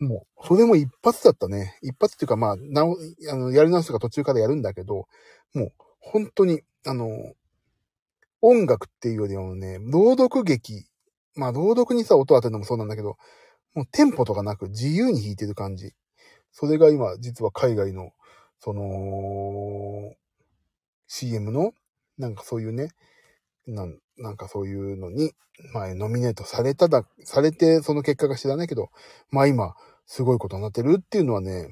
[0.00, 1.78] もう、それも一発だったね。
[1.82, 2.96] 一発っていうかまあ、なお、
[3.30, 5.06] あの、やり直すとか途中からやるんだけど、
[5.54, 7.34] もう、本当に、あの、
[8.40, 10.86] 音楽っていうよりもね、朗読劇。
[11.34, 13.16] まあ、朗読にさ、音当てるのもそうなんだけど、
[13.74, 15.92] もうテンポとかなく自由に弾いてる感じ。
[16.52, 18.12] それが今、実は海外の、
[18.60, 20.14] その、
[21.08, 21.72] CM の、
[22.18, 22.90] なんかそういうね、
[23.66, 25.32] なんなんかそういうのに、
[25.74, 28.90] まあ、ノミネートされただ、されて、その結果が知らないけど、
[29.30, 29.74] まあ今、
[30.06, 31.68] すごいことになってるっていうのはね、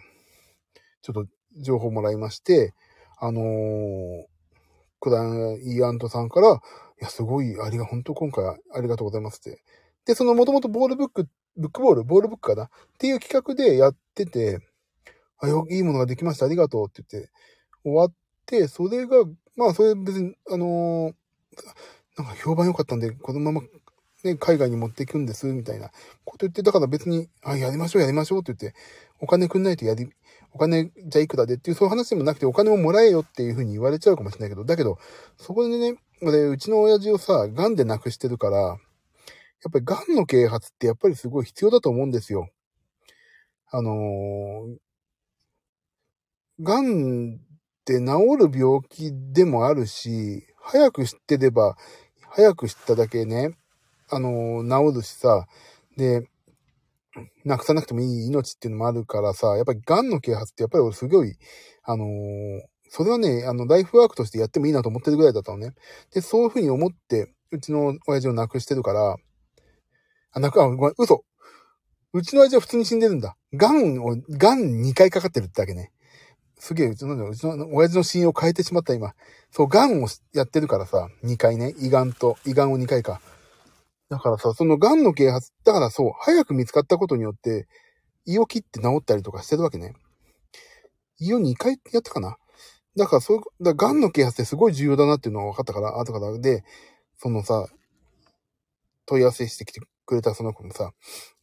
[1.02, 1.26] ちょっと
[1.62, 2.74] 情報もらいまして、
[3.18, 4.24] あのー、
[5.04, 5.22] クラ
[5.62, 6.58] イアントさんから、い
[7.00, 9.62] や、すごい、ありが、本当今回ありがとうございますって。
[10.06, 12.64] で、そのもともとボールブック、ブックボール、ボールブックかな？
[12.64, 14.60] っていう企画でやってて、
[15.38, 17.30] あ、よ、いいものができました、ありがとうって言って、
[17.82, 18.12] 終わっ
[18.46, 19.24] て、それが、
[19.56, 21.14] まあ、それ別に、あのー、
[22.16, 23.60] なんか評判良かったんで、このまま、
[24.24, 25.90] ね、海外に持っていくんです、みたいな
[26.24, 28.78] こと言って、だから別に、あ、やりましょう、やりましょうって言って、
[29.20, 30.08] お金くんないとやり、
[30.54, 31.56] お金じゃいくらで？
[31.56, 34.98] っていう、そういう話でもなくて、お金をもらえよっていうふうに言われちゃうかもしれないけど、だけど、
[35.36, 38.78] そこでね、俺、うちの親父をさ、癌で亡くしてるから、やっ
[39.72, 42.48] ぱり癌の啓発ってやっぱりすごい必要だと思うんですよ。
[43.70, 44.76] あのー、
[46.60, 47.40] 癌っ
[47.84, 48.04] て治
[48.38, 51.76] る病気でもあるし、早く知ってれば
[52.30, 53.56] 早く知っただけね、
[54.08, 55.46] あの、治るしさ、
[55.96, 56.28] で、
[57.44, 61.36] なくさなくてもいい命っていうのもあるからさ、やっぱり癌の啓発ってやっぱり俺すごい、
[61.82, 65.72] あのー、それはね、あの、ライフワークとしてやってもいいなと思ってるぐらいだったのね。
[66.12, 69.16] で、そういうふうに思って、うちの親父を亡くしてるから、
[70.32, 71.24] あ、亡く、あ、ごめん、嘘。
[72.12, 73.36] うちの親父は普通に死んでるんだ。
[73.52, 75.90] 癌を、癌2回かかってるってだけね。
[76.56, 79.14] すげえ、うちの、うちの親父の死因を変えてしまった今。
[79.50, 83.20] そう、癌をやってるからさ、2回ね、胃癌と、胃癌を2回か。
[84.10, 87.66] だからさ、その癌の啓発、だからそう、早く見つかったことによって、
[88.26, 89.94] 胃を切って治ったりとかしてるわけね。
[91.18, 92.36] 胃を2回やったかな
[92.96, 96.38] だからそういう、だ癌の啓発ってすごい重要だなっていうのが分かったから、後から。
[96.38, 96.64] で、
[97.16, 97.66] そのさ、
[99.06, 100.92] 問い合わせしてきてくれたその子もさ、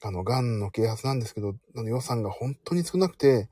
[0.03, 3.49] あの、癌の啓発なんですけど、あの予算が本当に少なくて、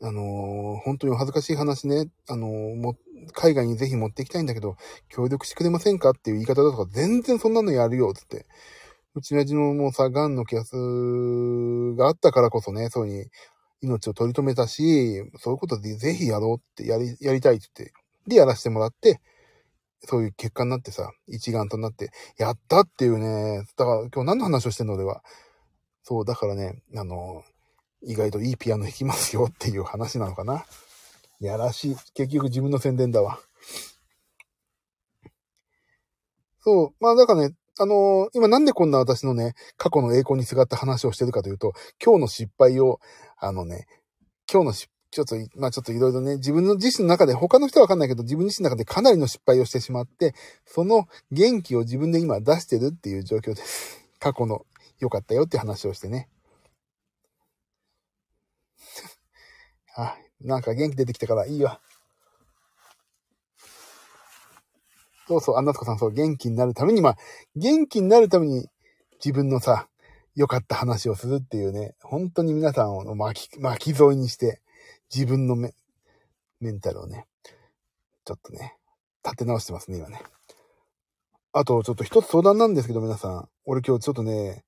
[0.00, 2.96] あのー、本当にお恥ずかしい話ね、あのー、も、
[3.32, 4.76] 海外にぜひ持っていきたいんだけど、
[5.08, 8.46] 協力してくれませんかっていう言い方だとか、全然そんなのやるよ、つって。
[9.14, 10.76] うちの親父のもうさ、癌の気圧
[11.96, 13.26] があったからこそね、そうに
[13.80, 17.94] 命を取り留めたし、そういうことでぜひやろうってやり、やりたいって言って、
[18.26, 19.20] で、やらせてもらって、
[20.00, 25.22] そういう結果になってさ、一丸となって、やったっていうね、だから今日何の話をしてんの俺は。
[26.02, 27.42] そう、だからね、あの
[28.02, 30.64] 意外といいピアノ弾きますよっていう話なのかな。
[31.40, 31.96] やらしい。
[32.14, 33.38] 結局自分の宣伝だわ。
[36.60, 36.94] そう。
[37.00, 41.72] まあだからね、あのー、今なんでこんな私のね、過去の栄光にすがった話をしてるかというと、
[42.04, 43.00] 今日の失敗を、
[43.38, 43.86] あのね、
[44.50, 50.34] 今日の失ちょっと、まあちょっといろいろね、自分の自身の中で、他の人はわかんないけど、自分自身の中でかなりの失敗をしてしまって、
[50.66, 54.04] その元気を自分で今出してるっていう状況です。
[54.20, 54.66] 過去の
[54.98, 56.28] 良かったよって話をしてね。
[59.96, 61.80] あ、なんか元気出てきたからいいわ。
[65.26, 67.16] そうそう、あんなとこさん、そう、元気になるために、まあ、
[67.54, 68.66] 元気になるために
[69.22, 69.88] 自分のさ、
[70.34, 74.62] 良かった話をするっていうね、本当に皆さんを巻き、巻き添えにして、
[75.12, 75.74] 自分のメ
[76.60, 77.26] メンタルをね、
[78.24, 78.76] ちょっとね、
[79.24, 80.22] 立て直してますね、今ね。
[81.52, 83.48] あと、ちょっと一つ相談なんですけど、皆さん。
[83.64, 84.64] 俺今日ちょっとね、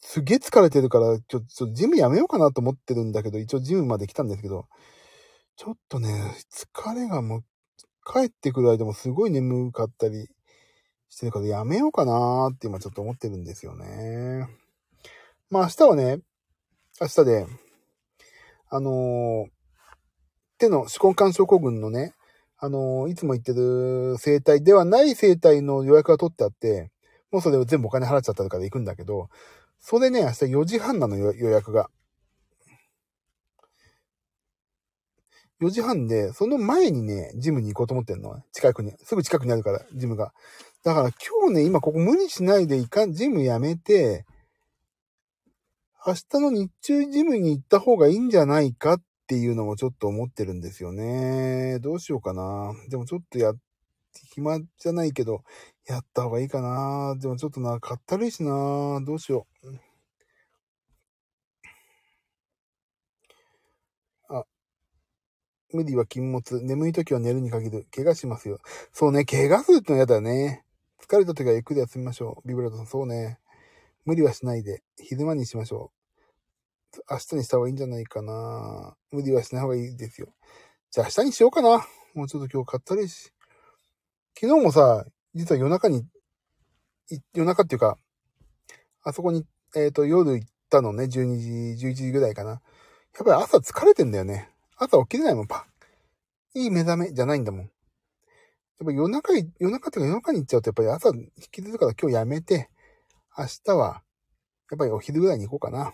[0.00, 4.66] すげえ疲れてるから、ちょっとジムやめようかなと思ってるんだけど、一応ジムまで来たんですけど、
[5.56, 7.44] ちょっとね、疲れがもう、
[8.04, 10.28] 帰ってくる間もすごい眠かったり
[11.08, 14.46] してるから、やめようかなーって今ちょっと思ってるんですよね。
[15.48, 16.18] まあ明日はね、
[17.00, 17.46] 明日で、
[18.68, 19.50] あのー、
[20.58, 22.14] 手の手根管症候群のね、
[22.58, 26.90] あのー、いつも言ってる生態ではない生態の予約が取ってあって、
[27.30, 29.30] もうそれを全部お金払っちゃったから行くんだけど、
[29.80, 31.88] それね、明日4時半なの予約が。
[35.60, 38.42] 4時半で、その前にね、ジムに行こうと思ってんの。
[38.52, 38.92] 近くに。
[39.02, 40.32] すぐ近くにあるから、ジムが。
[40.84, 44.26] だから今日ね、今ここ無理しないでいかん、ジムやめて、
[46.06, 51.80] 明日の日中ジムに行った方がいいんじゃないかっていうのもちょっと思ってるんですよね。
[51.80, 52.72] どうしようかな。
[52.88, 53.56] でもちょっとやっ、
[54.34, 55.42] 暇じゃないけど、
[55.88, 57.16] やった方がいいかな。
[57.18, 59.00] でもちょっとな、かったるいしな。
[59.04, 59.85] どうしよう。
[65.72, 66.62] 無理は禁物。
[66.62, 67.86] 眠い時は寝るに限る。
[67.94, 68.58] 怪我しますよ。
[68.92, 70.64] そうね、怪我するってのは嫌だね。
[71.00, 72.48] 疲れた時はゆっくり休みましょう。
[72.48, 73.38] ビブラートさん、そうね。
[74.04, 74.82] 無理はしないで。
[74.98, 75.96] 昼間にしましょう。
[77.10, 78.96] 明日にした方がいいんじゃないかな。
[79.10, 80.28] 無理はしない方がいいですよ。
[80.90, 81.86] じゃあ明日にしようかな。
[82.14, 83.32] もうちょっと今日かったりし。
[84.38, 86.06] 昨日もさ、実は夜中に、
[87.34, 87.98] 夜中っていうか、
[89.02, 92.50] あそこに、えっ、ー、と、夜行ったのね、12時、11時ぐらいかな。
[92.50, 92.60] やっ
[93.18, 94.50] ぱり朝疲れてんだよね。
[94.76, 95.66] 朝起きれないもん、パ
[96.54, 96.60] ン。
[96.60, 97.60] いい目覚めじゃないんだもん。
[97.62, 97.70] やっ
[98.84, 102.68] ぱ夜中、夜中っていうか夜中に行っちゃうと、やっぱり朝引きずるから今日やめて、
[103.38, 104.02] 明日は、
[104.70, 105.92] やっぱりお昼ぐらいに行こうかな。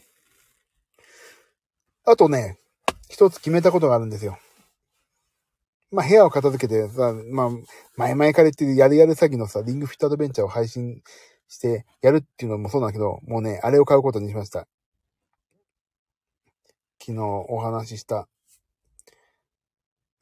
[2.04, 2.58] あとね、
[3.08, 4.38] 一つ決めたことがあるんですよ。
[5.92, 7.50] まあ、部屋を片付けてさ、まあ、
[7.96, 11.02] 前々から言ってるやるやる詐欺のさ、リングフィットアドベンチャーを配信
[11.48, 14.66] してやるっていうのもそうなんだけど、もうね、あれを買うことにしました。
[16.98, 18.26] 昨日お話しした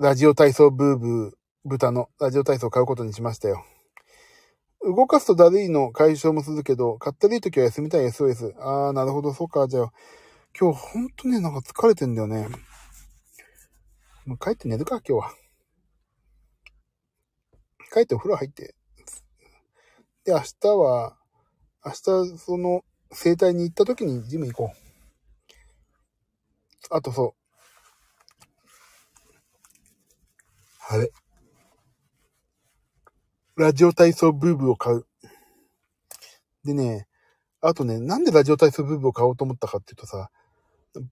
[0.01, 1.33] ラジオ体操ブーブー
[1.67, 3.67] 豚のラジオ体操を買うことにしましたよ。
[4.81, 8.55] 動かすとだるいの解消もするけど、かったるい時は休みたい SOS。
[8.59, 9.69] あー、なるほど、そうか。
[9.69, 9.93] じゃあ、
[10.59, 12.49] 今日ほんとね、なんか疲れてんだよね。
[14.25, 15.35] もう帰って寝るか、今日は。
[17.93, 18.75] 帰ってお風呂入って。
[20.25, 21.19] で、明日は、
[21.85, 24.77] 明日、その、整体に行った時にジム行こう。
[26.89, 27.40] あとそう、
[30.93, 31.13] あれ。
[33.57, 35.07] ラジオ体操ブーブーを買う。
[36.65, 37.07] でね、
[37.61, 40.31] あとね、なんでラジオ体操ブーブーを買おうと思ったかっていうとさ、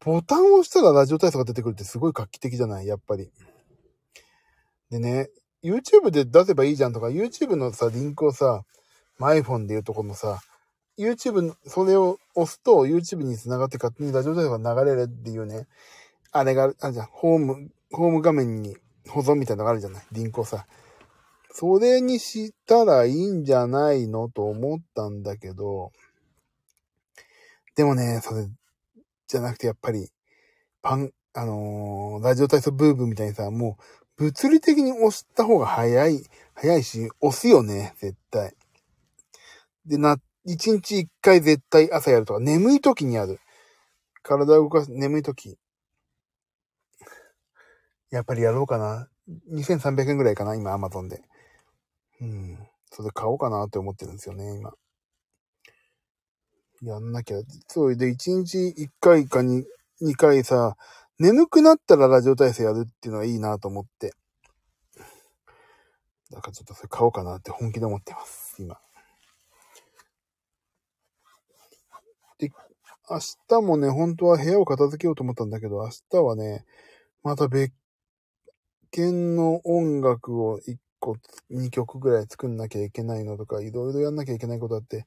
[0.00, 2.88] ボタンを押したらラジオ体操が出てくるってすごい画期的じゃない？
[2.88, 3.30] やっぱり。
[4.90, 5.28] でね、
[5.62, 8.64] YouTube で出せばいいじゃんとか、YouTube のさ、リンクをさ、
[9.20, 10.40] iPhone でいうとこのさ、
[10.98, 15.68] YouTube、それを押すと YouTube に繋がって勝手にラジオ体操が流れるっていうね、
[16.32, 18.76] あれが、あ、じゃホーム、ホーム画面に
[19.08, 20.02] 保存みたいなのがあるじゃない？
[20.12, 20.66] リンクをさ。
[21.50, 25.92] それにしたらいいんじゃないのと思ったんだけど、
[27.74, 28.46] でもね、それ、
[29.26, 30.08] じゃなくてやっぱり、
[30.82, 33.78] パン、あのー、ラジオ体操ブーブーみたいにさ、も
[34.18, 38.54] う、物理的に押した方が早い、早いし、押すよね、絶対。
[39.86, 43.40] で、な、一日一回絶対朝やるとか、眠い時にやる。
[44.22, 45.56] 体を動かす、眠い時。
[48.10, 49.08] やっぱりやろうかな。
[49.52, 51.22] 2300円ぐらいかな、今、アマゾンで。
[52.20, 52.58] うん。
[52.90, 54.72] それ買おうかなって思ってるんですよね、今。
[56.82, 57.38] やんなきゃ。
[57.66, 59.64] そう、で、1日1回か 2,
[60.02, 60.76] 2回さ、
[61.18, 64.14] 眠くなったらラジオ体操やるっていうのはいいなと思って。
[66.30, 68.78] だからちょっとそれ買おうかなって本気で思ってます、今。
[72.38, 72.52] で、
[73.10, 73.18] 明
[73.48, 76.64] 日もね、本当は部屋を片付けようと思ったんだけど、明日はね、
[77.24, 77.72] また別
[78.90, 81.16] 見の音楽を1個、
[81.50, 85.06] 2曲ぐらい作んなきゃいけないのとか、いろいろやんなきゃいけないことあって、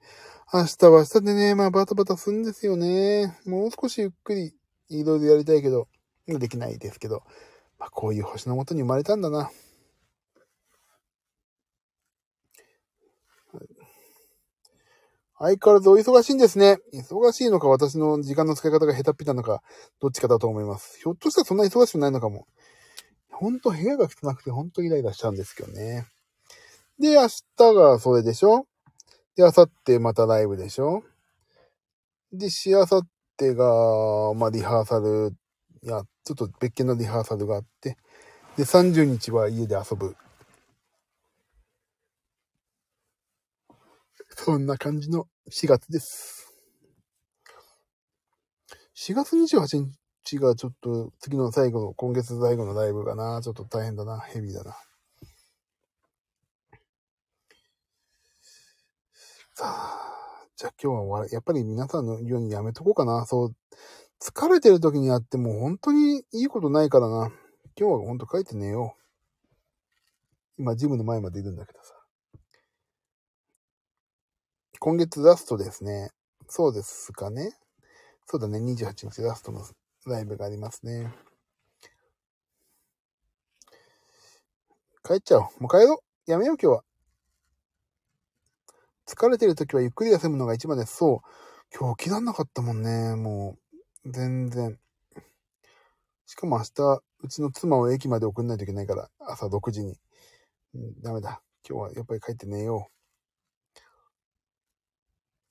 [0.54, 3.38] 明日は明日でね、まあバタバタするんですよね。
[3.46, 4.54] もう少しゆっくり
[4.89, 5.88] いろいろやりたいけど、
[6.28, 7.24] できないですけど、
[7.80, 9.52] まあこういう星のもとに生まれたんだな。
[15.39, 16.78] 相変わらずお忙しいんですね。
[16.94, 19.63] 忙しいのか私の時間の使い方が下手っぴなのか、
[20.00, 21.00] どっちかだと思います。
[21.00, 22.46] ひょっとしたらそんな忙しくないのかも。
[23.41, 26.06] ほんと部屋が汚くてほんとイライラしちゃうんですけどね。
[26.99, 27.27] で、明
[27.58, 28.67] 日がそれでしょ？
[29.36, 31.01] で、明後日またライブでしょ？
[32.32, 33.65] で、しあさってが、
[34.36, 35.34] まあ、リハーサル、
[35.82, 37.97] いや、ちょっと別件のリハーサルがあって、
[38.58, 40.15] で、30日は家で遊ぶ。
[44.36, 46.54] そんな感じの4月です。
[48.95, 50.01] 4月28日？
[50.23, 54.77] ちがちょっと次の最後、今月最後のライブがな、ちょっと大変だな、ヘビーだな。
[59.53, 63.25] さあ、じゃあ今日は終わりやっぱり皆さんのようにやめとこうかな。
[63.25, 63.55] そう、
[64.19, 67.32] 疲れてる時にやっても本当にいいことないからな。
[67.76, 69.01] 今日は本当帰って寝よう。
[70.59, 71.95] 今、ジムの前までいるんだけどさ。
[74.80, 76.11] 今月ラストですね。
[76.47, 77.51] そうですかね。
[78.26, 79.63] そうだね、28日ラストの
[80.10, 81.12] ライブがありますね。
[85.04, 85.43] 帰っちゃおう。
[85.60, 86.32] もう帰ろう。
[86.32, 86.84] やめよう、今日は。
[89.08, 90.95] 疲れてる時はゆっくり休むのが一番です。
[90.95, 91.20] そう。
[91.78, 93.16] 今日起きらんなかったもんね。
[93.16, 93.58] も
[94.06, 94.80] う、全然。
[96.26, 99.97] しかも明日、うちの妻を駅まで送んないといけないから、朝6時に。
[100.76, 101.41] うん、ダメだ。
[101.68, 103.02] 今日はやっぱり帰って寝よう。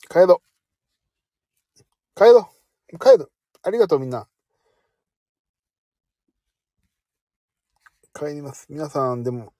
[0.09, 0.42] 帰ろ
[1.76, 1.84] う。
[2.14, 2.51] 帰ろ
[2.92, 2.98] う。
[2.98, 3.30] 帰る。
[3.62, 4.26] ありがとうみんな。
[8.12, 8.66] 帰ります。
[8.68, 9.52] 皆さん、でも、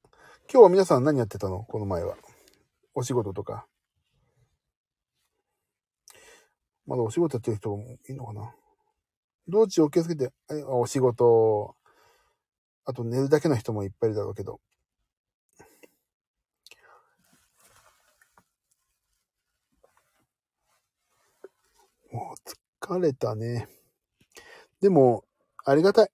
[0.53, 1.63] 今日は皆さん何やってたの？
[1.63, 2.17] この前は。
[2.95, 3.67] お仕事とか。
[6.87, 8.53] まだお仕事やってる人もいいのかな？
[9.47, 11.77] 道中お気をつけて、えお仕事、
[12.85, 14.61] あと寝るだけの人もいっぱいいるだろうけど。
[22.13, 23.69] もう疲れたね。
[24.81, 25.25] でも、
[25.65, 26.09] ありがたい。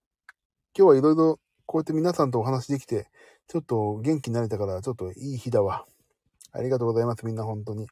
[0.77, 3.11] 今日はいろいろこうやって皆さんとお話できて、
[3.49, 5.85] ちょっと元気になれたから、ちょっといい日だわ。
[6.53, 7.89] ありがとうございます、みんな本当に。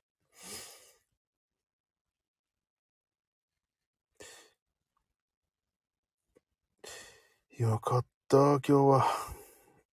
[7.59, 9.07] よかった、今日は。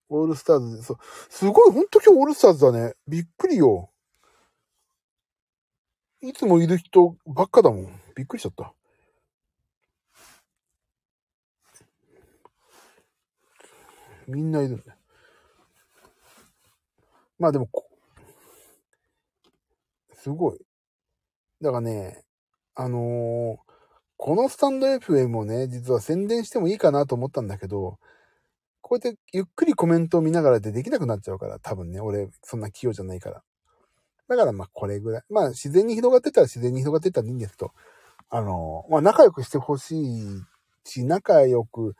[0.09, 0.97] オールスターズで、そう。
[1.29, 2.93] すごい、ほんと今日オールスターズだね。
[3.07, 3.91] びっくりよ。
[6.21, 8.01] いつもいる人ばっかだもん。
[8.15, 8.73] びっくりしちゃった。
[14.27, 14.97] みんないるんだよ。
[17.39, 17.69] まあでも、
[20.13, 20.59] すごい。
[21.61, 22.23] だからね、
[22.75, 23.71] あのー
[24.23, 27.97] このスタンド FM をね、実は宣伝してもいいかなと思ったんだけど、
[28.81, 33.43] こうやってゆっくりコメントを見ながらでできなくなっちゃうから、多分ね、俺、そんな器用じゃないから。
[34.29, 35.23] だからまあこれぐらい。
[35.29, 37.71] まあ自然に広がってたら自然に広がってたらいいんですけど、
[38.29, 40.41] あのーまあ仲良くしてほしい
[40.85, 41.95] し、仲良く、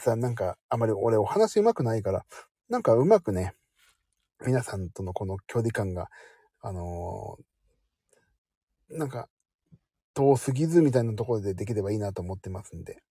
[0.00, 2.24] さ、なんか、あまり俺お話上手くないから、
[2.68, 3.54] なんかうまくね、
[4.46, 6.08] 皆さんとのこの距離感が、
[6.60, 7.48] あのー
[8.90, 9.28] なんか、
[10.14, 13.02] 遠すぎずみたいなところでできればいいなと思ってますんで、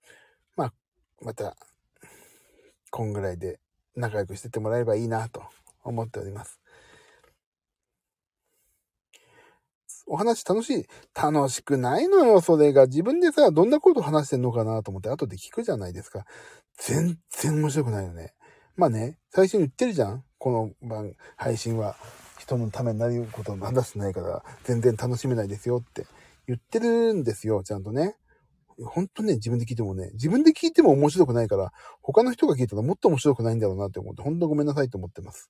[0.55, 0.73] まあ、
[1.21, 1.55] また、
[2.89, 3.59] こんぐらいで
[3.95, 5.43] 仲良くしてってもらえればいいなと
[5.83, 6.59] 思っております。
[10.07, 12.87] お話楽しい楽しくないのよ、それが。
[12.87, 16.25] 自分でさ、どんなこと話してんのかなと思って後で聞くじゃないですか。
[16.77, 18.33] 全然面白くないよね。
[18.75, 21.97] まあね、最初に言ってるじゃんこの番、配信は
[22.39, 26.05] 人のためになることを話してないから、全然楽しめないですよって
[26.47, 28.15] 言ってるんですよ、ちゃんとね。
[28.85, 35.49] ほんとね、自分で聞いてもね、自分で聞いても面白くないから、他の人が聞いたらもっと面白くないんだろうなって思って、ほんとごめんなさいと思ってます。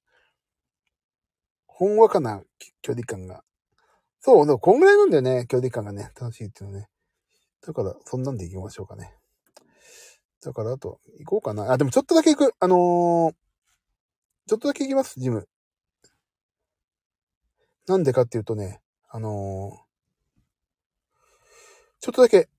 [1.68, 2.42] ほんわかな
[2.82, 3.44] 距離感が。
[4.20, 6.90] そう、でもこんぐらいなんだよね、距離感がね、楽しいっていうのね。
[7.66, 9.16] だから、そんなんで行きましょうかね。
[10.42, 11.72] だから、あと、行こうかな。
[11.72, 12.54] あ、でもちょっとだけ行く。
[12.60, 12.78] あのー、
[14.48, 15.48] ちょっとだけ行きます、ジム。
[17.88, 19.88] なんでかっていうとね、あのー、
[22.00, 22.50] ちょっとだけ、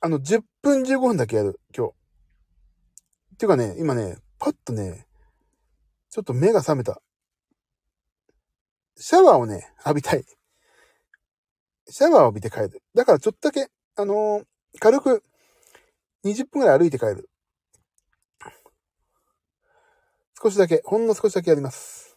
[0.00, 1.92] あの、10分15分だけやる、今日。
[3.34, 5.06] っていうかね、今ね、パッとね、
[6.10, 7.00] ちょっと目が覚めた。
[8.96, 10.24] シャワーをね、浴びたい。
[11.88, 12.82] シャワーを浴びて帰る。
[12.94, 14.44] だからちょっとだけ、あのー
[14.78, 15.22] 軽く、
[16.24, 17.28] 20分くらい歩いて帰る。
[20.42, 22.16] 少しだけ、ほんの少しだけやります。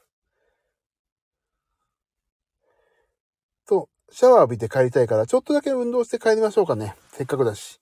[3.68, 6.96] そう、シャワー浴びて帰りたいから、ちょっとだけ運動して帰りましょうかね。
[7.12, 7.80] せっかくだし。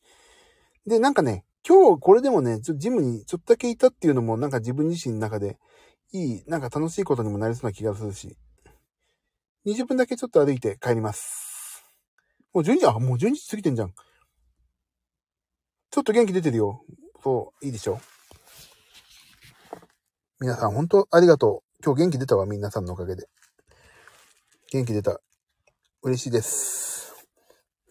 [0.86, 5.58] で、なんかね、今日これでもね、ちょジムにちょっとだけいたっていうのも、なんか自分自身の中で、
[6.12, 8.36] いい、なんか楽しいことにもなりそうな気がするし。
[9.66, 11.53] 20分だけちょっと歩いて帰ります。
[12.54, 13.94] もう12時、あ、もう12時過ぎてんじゃん。
[15.90, 16.84] ちょっと元気出てるよ。
[17.24, 18.00] そう、いいでしょ。
[20.40, 21.84] 皆さん、本当ありがとう。
[21.84, 23.28] 今日元気出たわ、皆さんのおかげで。
[24.72, 25.20] 元気出た。
[26.04, 27.14] 嬉しいです。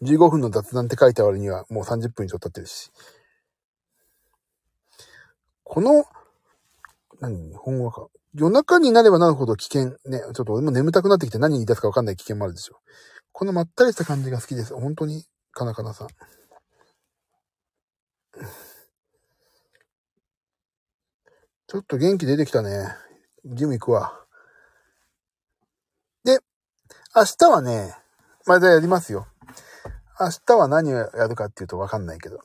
[0.02, 2.90] 15分の雑談って書いた割にはもう30分以上経ってるし。
[5.64, 6.04] この、
[7.20, 8.08] 何ほんわか。
[8.34, 9.96] 夜中になればなるほど危険。
[10.06, 12.80] ね、ちょっと俺も眠たくなってきて何言い出すかわかんない危険もあるでしょ。
[13.32, 14.74] このまったりした感じが好きです。
[14.74, 16.08] 本当に、かなかなさん。
[21.66, 22.88] ちょっと元気出てきたね。
[23.44, 24.20] ジム行くわ。
[26.22, 26.38] で、
[27.16, 27.94] 明日はね、
[28.46, 29.26] まだやりますよ。
[30.20, 32.40] 明日は何をやるかっていうとわかんないけど。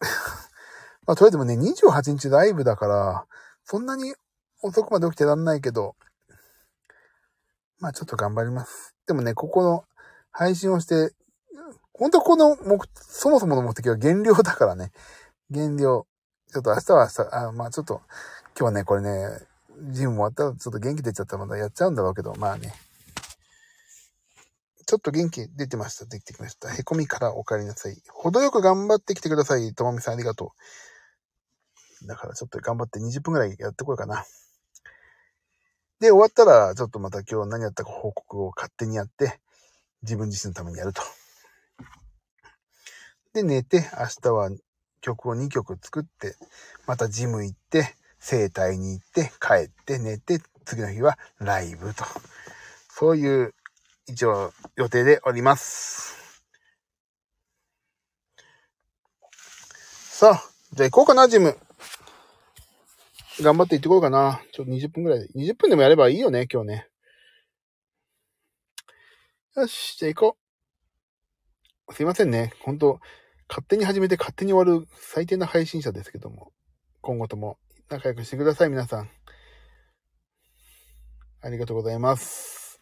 [1.06, 3.26] まあ、とりあえずもね、28日ライブだから、
[3.64, 4.14] そんなに
[4.62, 5.96] 遅くまで起きてらんないけど、
[7.80, 8.94] まあちょっと頑張ります。
[9.06, 9.84] でもね、ここの
[10.30, 11.12] 配信をして、
[11.94, 14.92] 本当この目、そもそもの目的は減量だからね。
[15.50, 16.06] 減量。
[16.52, 18.02] ちょっと明日は明日、あまあちょっと、
[18.58, 19.28] 今日はね、これね、
[19.90, 22.74] ジム終わったらちょっと元気出ちゃったらまだやっちゃうんだろうけど、まあね。
[24.86, 26.04] ちょっと元気出てました。
[26.04, 26.68] できてきました。
[26.74, 27.96] へこみからお帰りなさい。
[28.08, 29.72] 程よく頑張ってきてください。
[29.72, 30.52] ともみさんありがと
[32.02, 32.06] う。
[32.08, 34.24] だからちょっと頑張って20分くらいやってこようかな。
[36.00, 39.38] で、終わったら、ちょっとまた今日何やったか報告を勝手にやって、
[40.02, 41.02] 自分自身のためにやると。
[43.34, 44.50] で、寝て、明日は
[45.02, 46.36] 曲を2曲作って、
[46.86, 52.04] またジム行って、整体に行って、帰って寝て、次の日はライブと。
[52.88, 53.54] そういう
[54.06, 56.14] 一応予定でおります。
[60.18, 61.58] さあ、じゃあ行こうかな、ジム。
[63.42, 64.42] 頑張って行ってこようかな。
[64.52, 65.28] ちょっと20分くらいで。
[65.34, 66.88] 20分でもやればいいよね、今日ね。
[69.56, 70.38] よし、じゃあ行こ
[71.88, 71.94] う。
[71.94, 72.52] すいませんね。
[72.60, 73.00] 本当
[73.48, 76.52] 勝手に始めて勝手に終わる最低な配信者ですけども。
[77.00, 79.10] 今後とも仲良くしてください、皆さん。
[81.42, 82.80] ありがとうございます。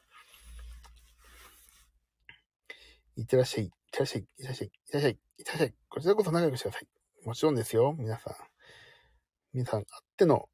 [3.17, 3.65] いってらっしゃい。
[3.65, 4.23] いってらっしゃい。
[4.23, 4.67] いってらっしゃい。
[4.67, 5.13] いってらっしゃい。
[5.13, 5.75] いってらっしゃい。
[5.89, 6.89] こちらこそ仲良くしてください。
[7.25, 8.35] もちろんですよ、皆さん。
[9.53, 9.84] 皆さんあっ
[10.16, 10.49] ての、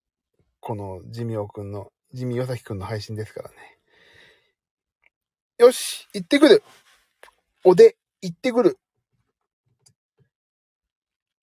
[0.60, 3.56] このジミオくんの、ジミヨサキくんの配信ですからね。
[5.58, 6.62] よし行ってくる
[7.64, 8.78] おで、行ってくる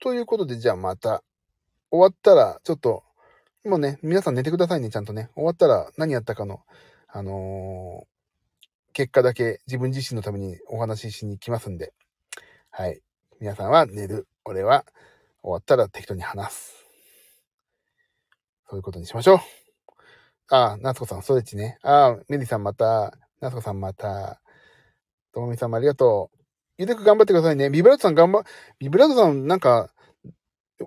[0.01, 1.23] ということで、じゃあまた、
[1.91, 3.03] 終わったら、ちょっと、
[3.65, 5.29] もうね、皆さん寝てくださいね、ちゃんとね。
[5.35, 6.61] 終わったら何やったかの、
[7.09, 11.93] あのー、結果だけ自分自身のためにお話ししに来ますんで。
[12.71, 13.01] はい。
[13.41, 14.27] 皆さんは寝る。
[14.45, 14.85] 俺は
[15.43, 16.80] 終わったら適当に話す。
[18.71, 19.39] そういうことにしましょう。
[20.49, 21.79] ああ、夏子さん、ストレッチね。
[21.83, 24.41] ああ、メリーさんまた、夏子さんまた、
[25.35, 26.39] ともみさんもありがとう。
[26.79, 27.69] ゆでく頑張ってくださいね。
[27.69, 28.45] ビブラートさん頑張、
[28.79, 29.93] ビブラートさんなんか、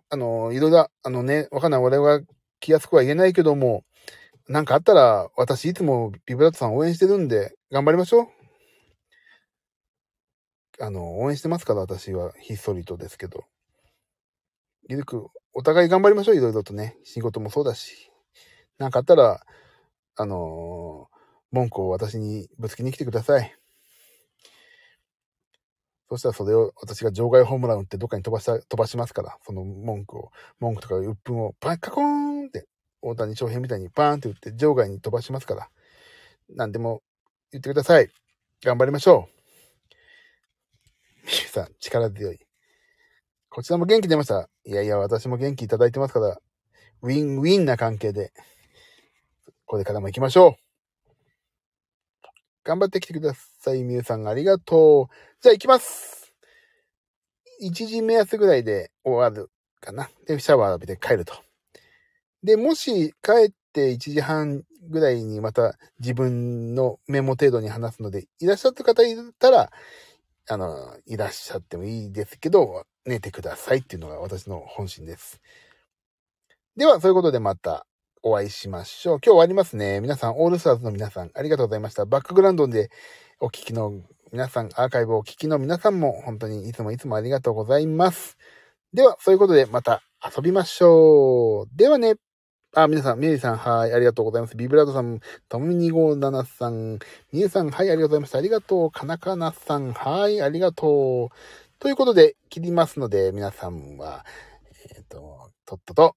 [0.10, 1.82] あの、いろいろ、あのね、わかんない。
[1.82, 2.22] 俺は
[2.62, 3.84] 気安くは言えないけども、
[4.48, 8.28] なんかあったら、私いつもビブラートさん応援してるんで、頑張りましょう。
[10.80, 13.44] あの、応援してますから、私は、ひっそりとですけど。
[14.90, 16.98] ゆるく、お互い頑張りましょう、いろいろとね。
[17.04, 18.12] 仕事もそうだし。
[18.78, 19.46] なんかあったら、
[20.16, 21.18] あのー、
[21.52, 23.56] 文句を私にぶつけに来てください。
[26.10, 32.68] そしたらそれを私が場外ホームラン打ってどっかに飛ばした、飛ばしますから、その文句を、文句とか鬱憤をパンカコーンって、
[33.02, 35.70] 大谷翔平みたいにバーンって打って場外に飛ばしますから、
[36.50, 37.02] 何でも
[37.52, 38.10] 言ってください。
[38.64, 39.30] 頑張りましょ
[41.24, 41.26] う。
[41.26, 42.40] ミュさん、力強い。
[43.56, 44.49] こちらも元気出ました。
[44.66, 46.39] いやいや、私も元気いただいてますから、
[47.04, 48.34] ウィンウィンな関係で、
[49.68, 52.30] これからも行きましょう。
[52.64, 53.84] 頑張ってきてください。
[53.84, 55.14] みゆさんありがとう。
[55.39, 56.34] じゃあ行きます。
[57.62, 59.51] 1時目安ぐらいで終わる
[59.82, 60.10] かな。
[60.26, 61.36] で、シャワー浴びて帰ると。
[62.41, 69.72] で、もし帰って1時半ぐらいにまた自分のメモ程度に話すので、いらっしゃった方いたら、
[70.49, 75.41] あの、いらっしゃってもいいですけど、寝てくださいっていうのが私の本心です。
[76.78, 77.86] では、そういうことでまた
[78.22, 79.18] お会いしましょう。
[79.18, 79.99] 今日終わりますね。
[79.99, 82.06] 皆さん、オールスターズの皆さん、ありがとうございました。
[82.06, 82.89] バックグラウンドで
[83.39, 83.93] お聞きの
[84.32, 88.38] 皆さん、アーカイブをお聞きの皆さんも、本当にいつもいつもありがとうございます。
[88.93, 91.78] では、そういうことでまた遊びましょう。
[91.78, 92.16] ではね。
[92.76, 94.58] あ、皆さん、メリーさん、はい、ありがとうございます。
[94.58, 96.97] ビブラードさん、トム257さん、
[97.32, 98.39] ミユさん、はい、ありがとうございました。
[98.39, 98.91] ありがとう。
[98.91, 101.36] カナカナさん、はい、ありがとう。
[101.84, 104.26] ということで、切りますので、皆さんは、
[104.90, 106.16] えっ、ー、と、とっとと、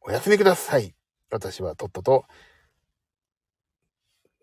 [0.00, 0.94] お休みください。
[1.30, 2.24] 私はとっとと、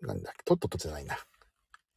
[0.00, 1.16] なんだっけ、とっととじゃないな。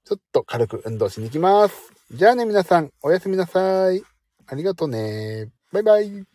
[0.05, 1.93] ちょっと軽く運動しに行きます。
[2.13, 4.01] じゃあね、皆さん、おやすみなさい。
[4.47, 5.51] ありがとうね。
[5.71, 6.32] バイバイ。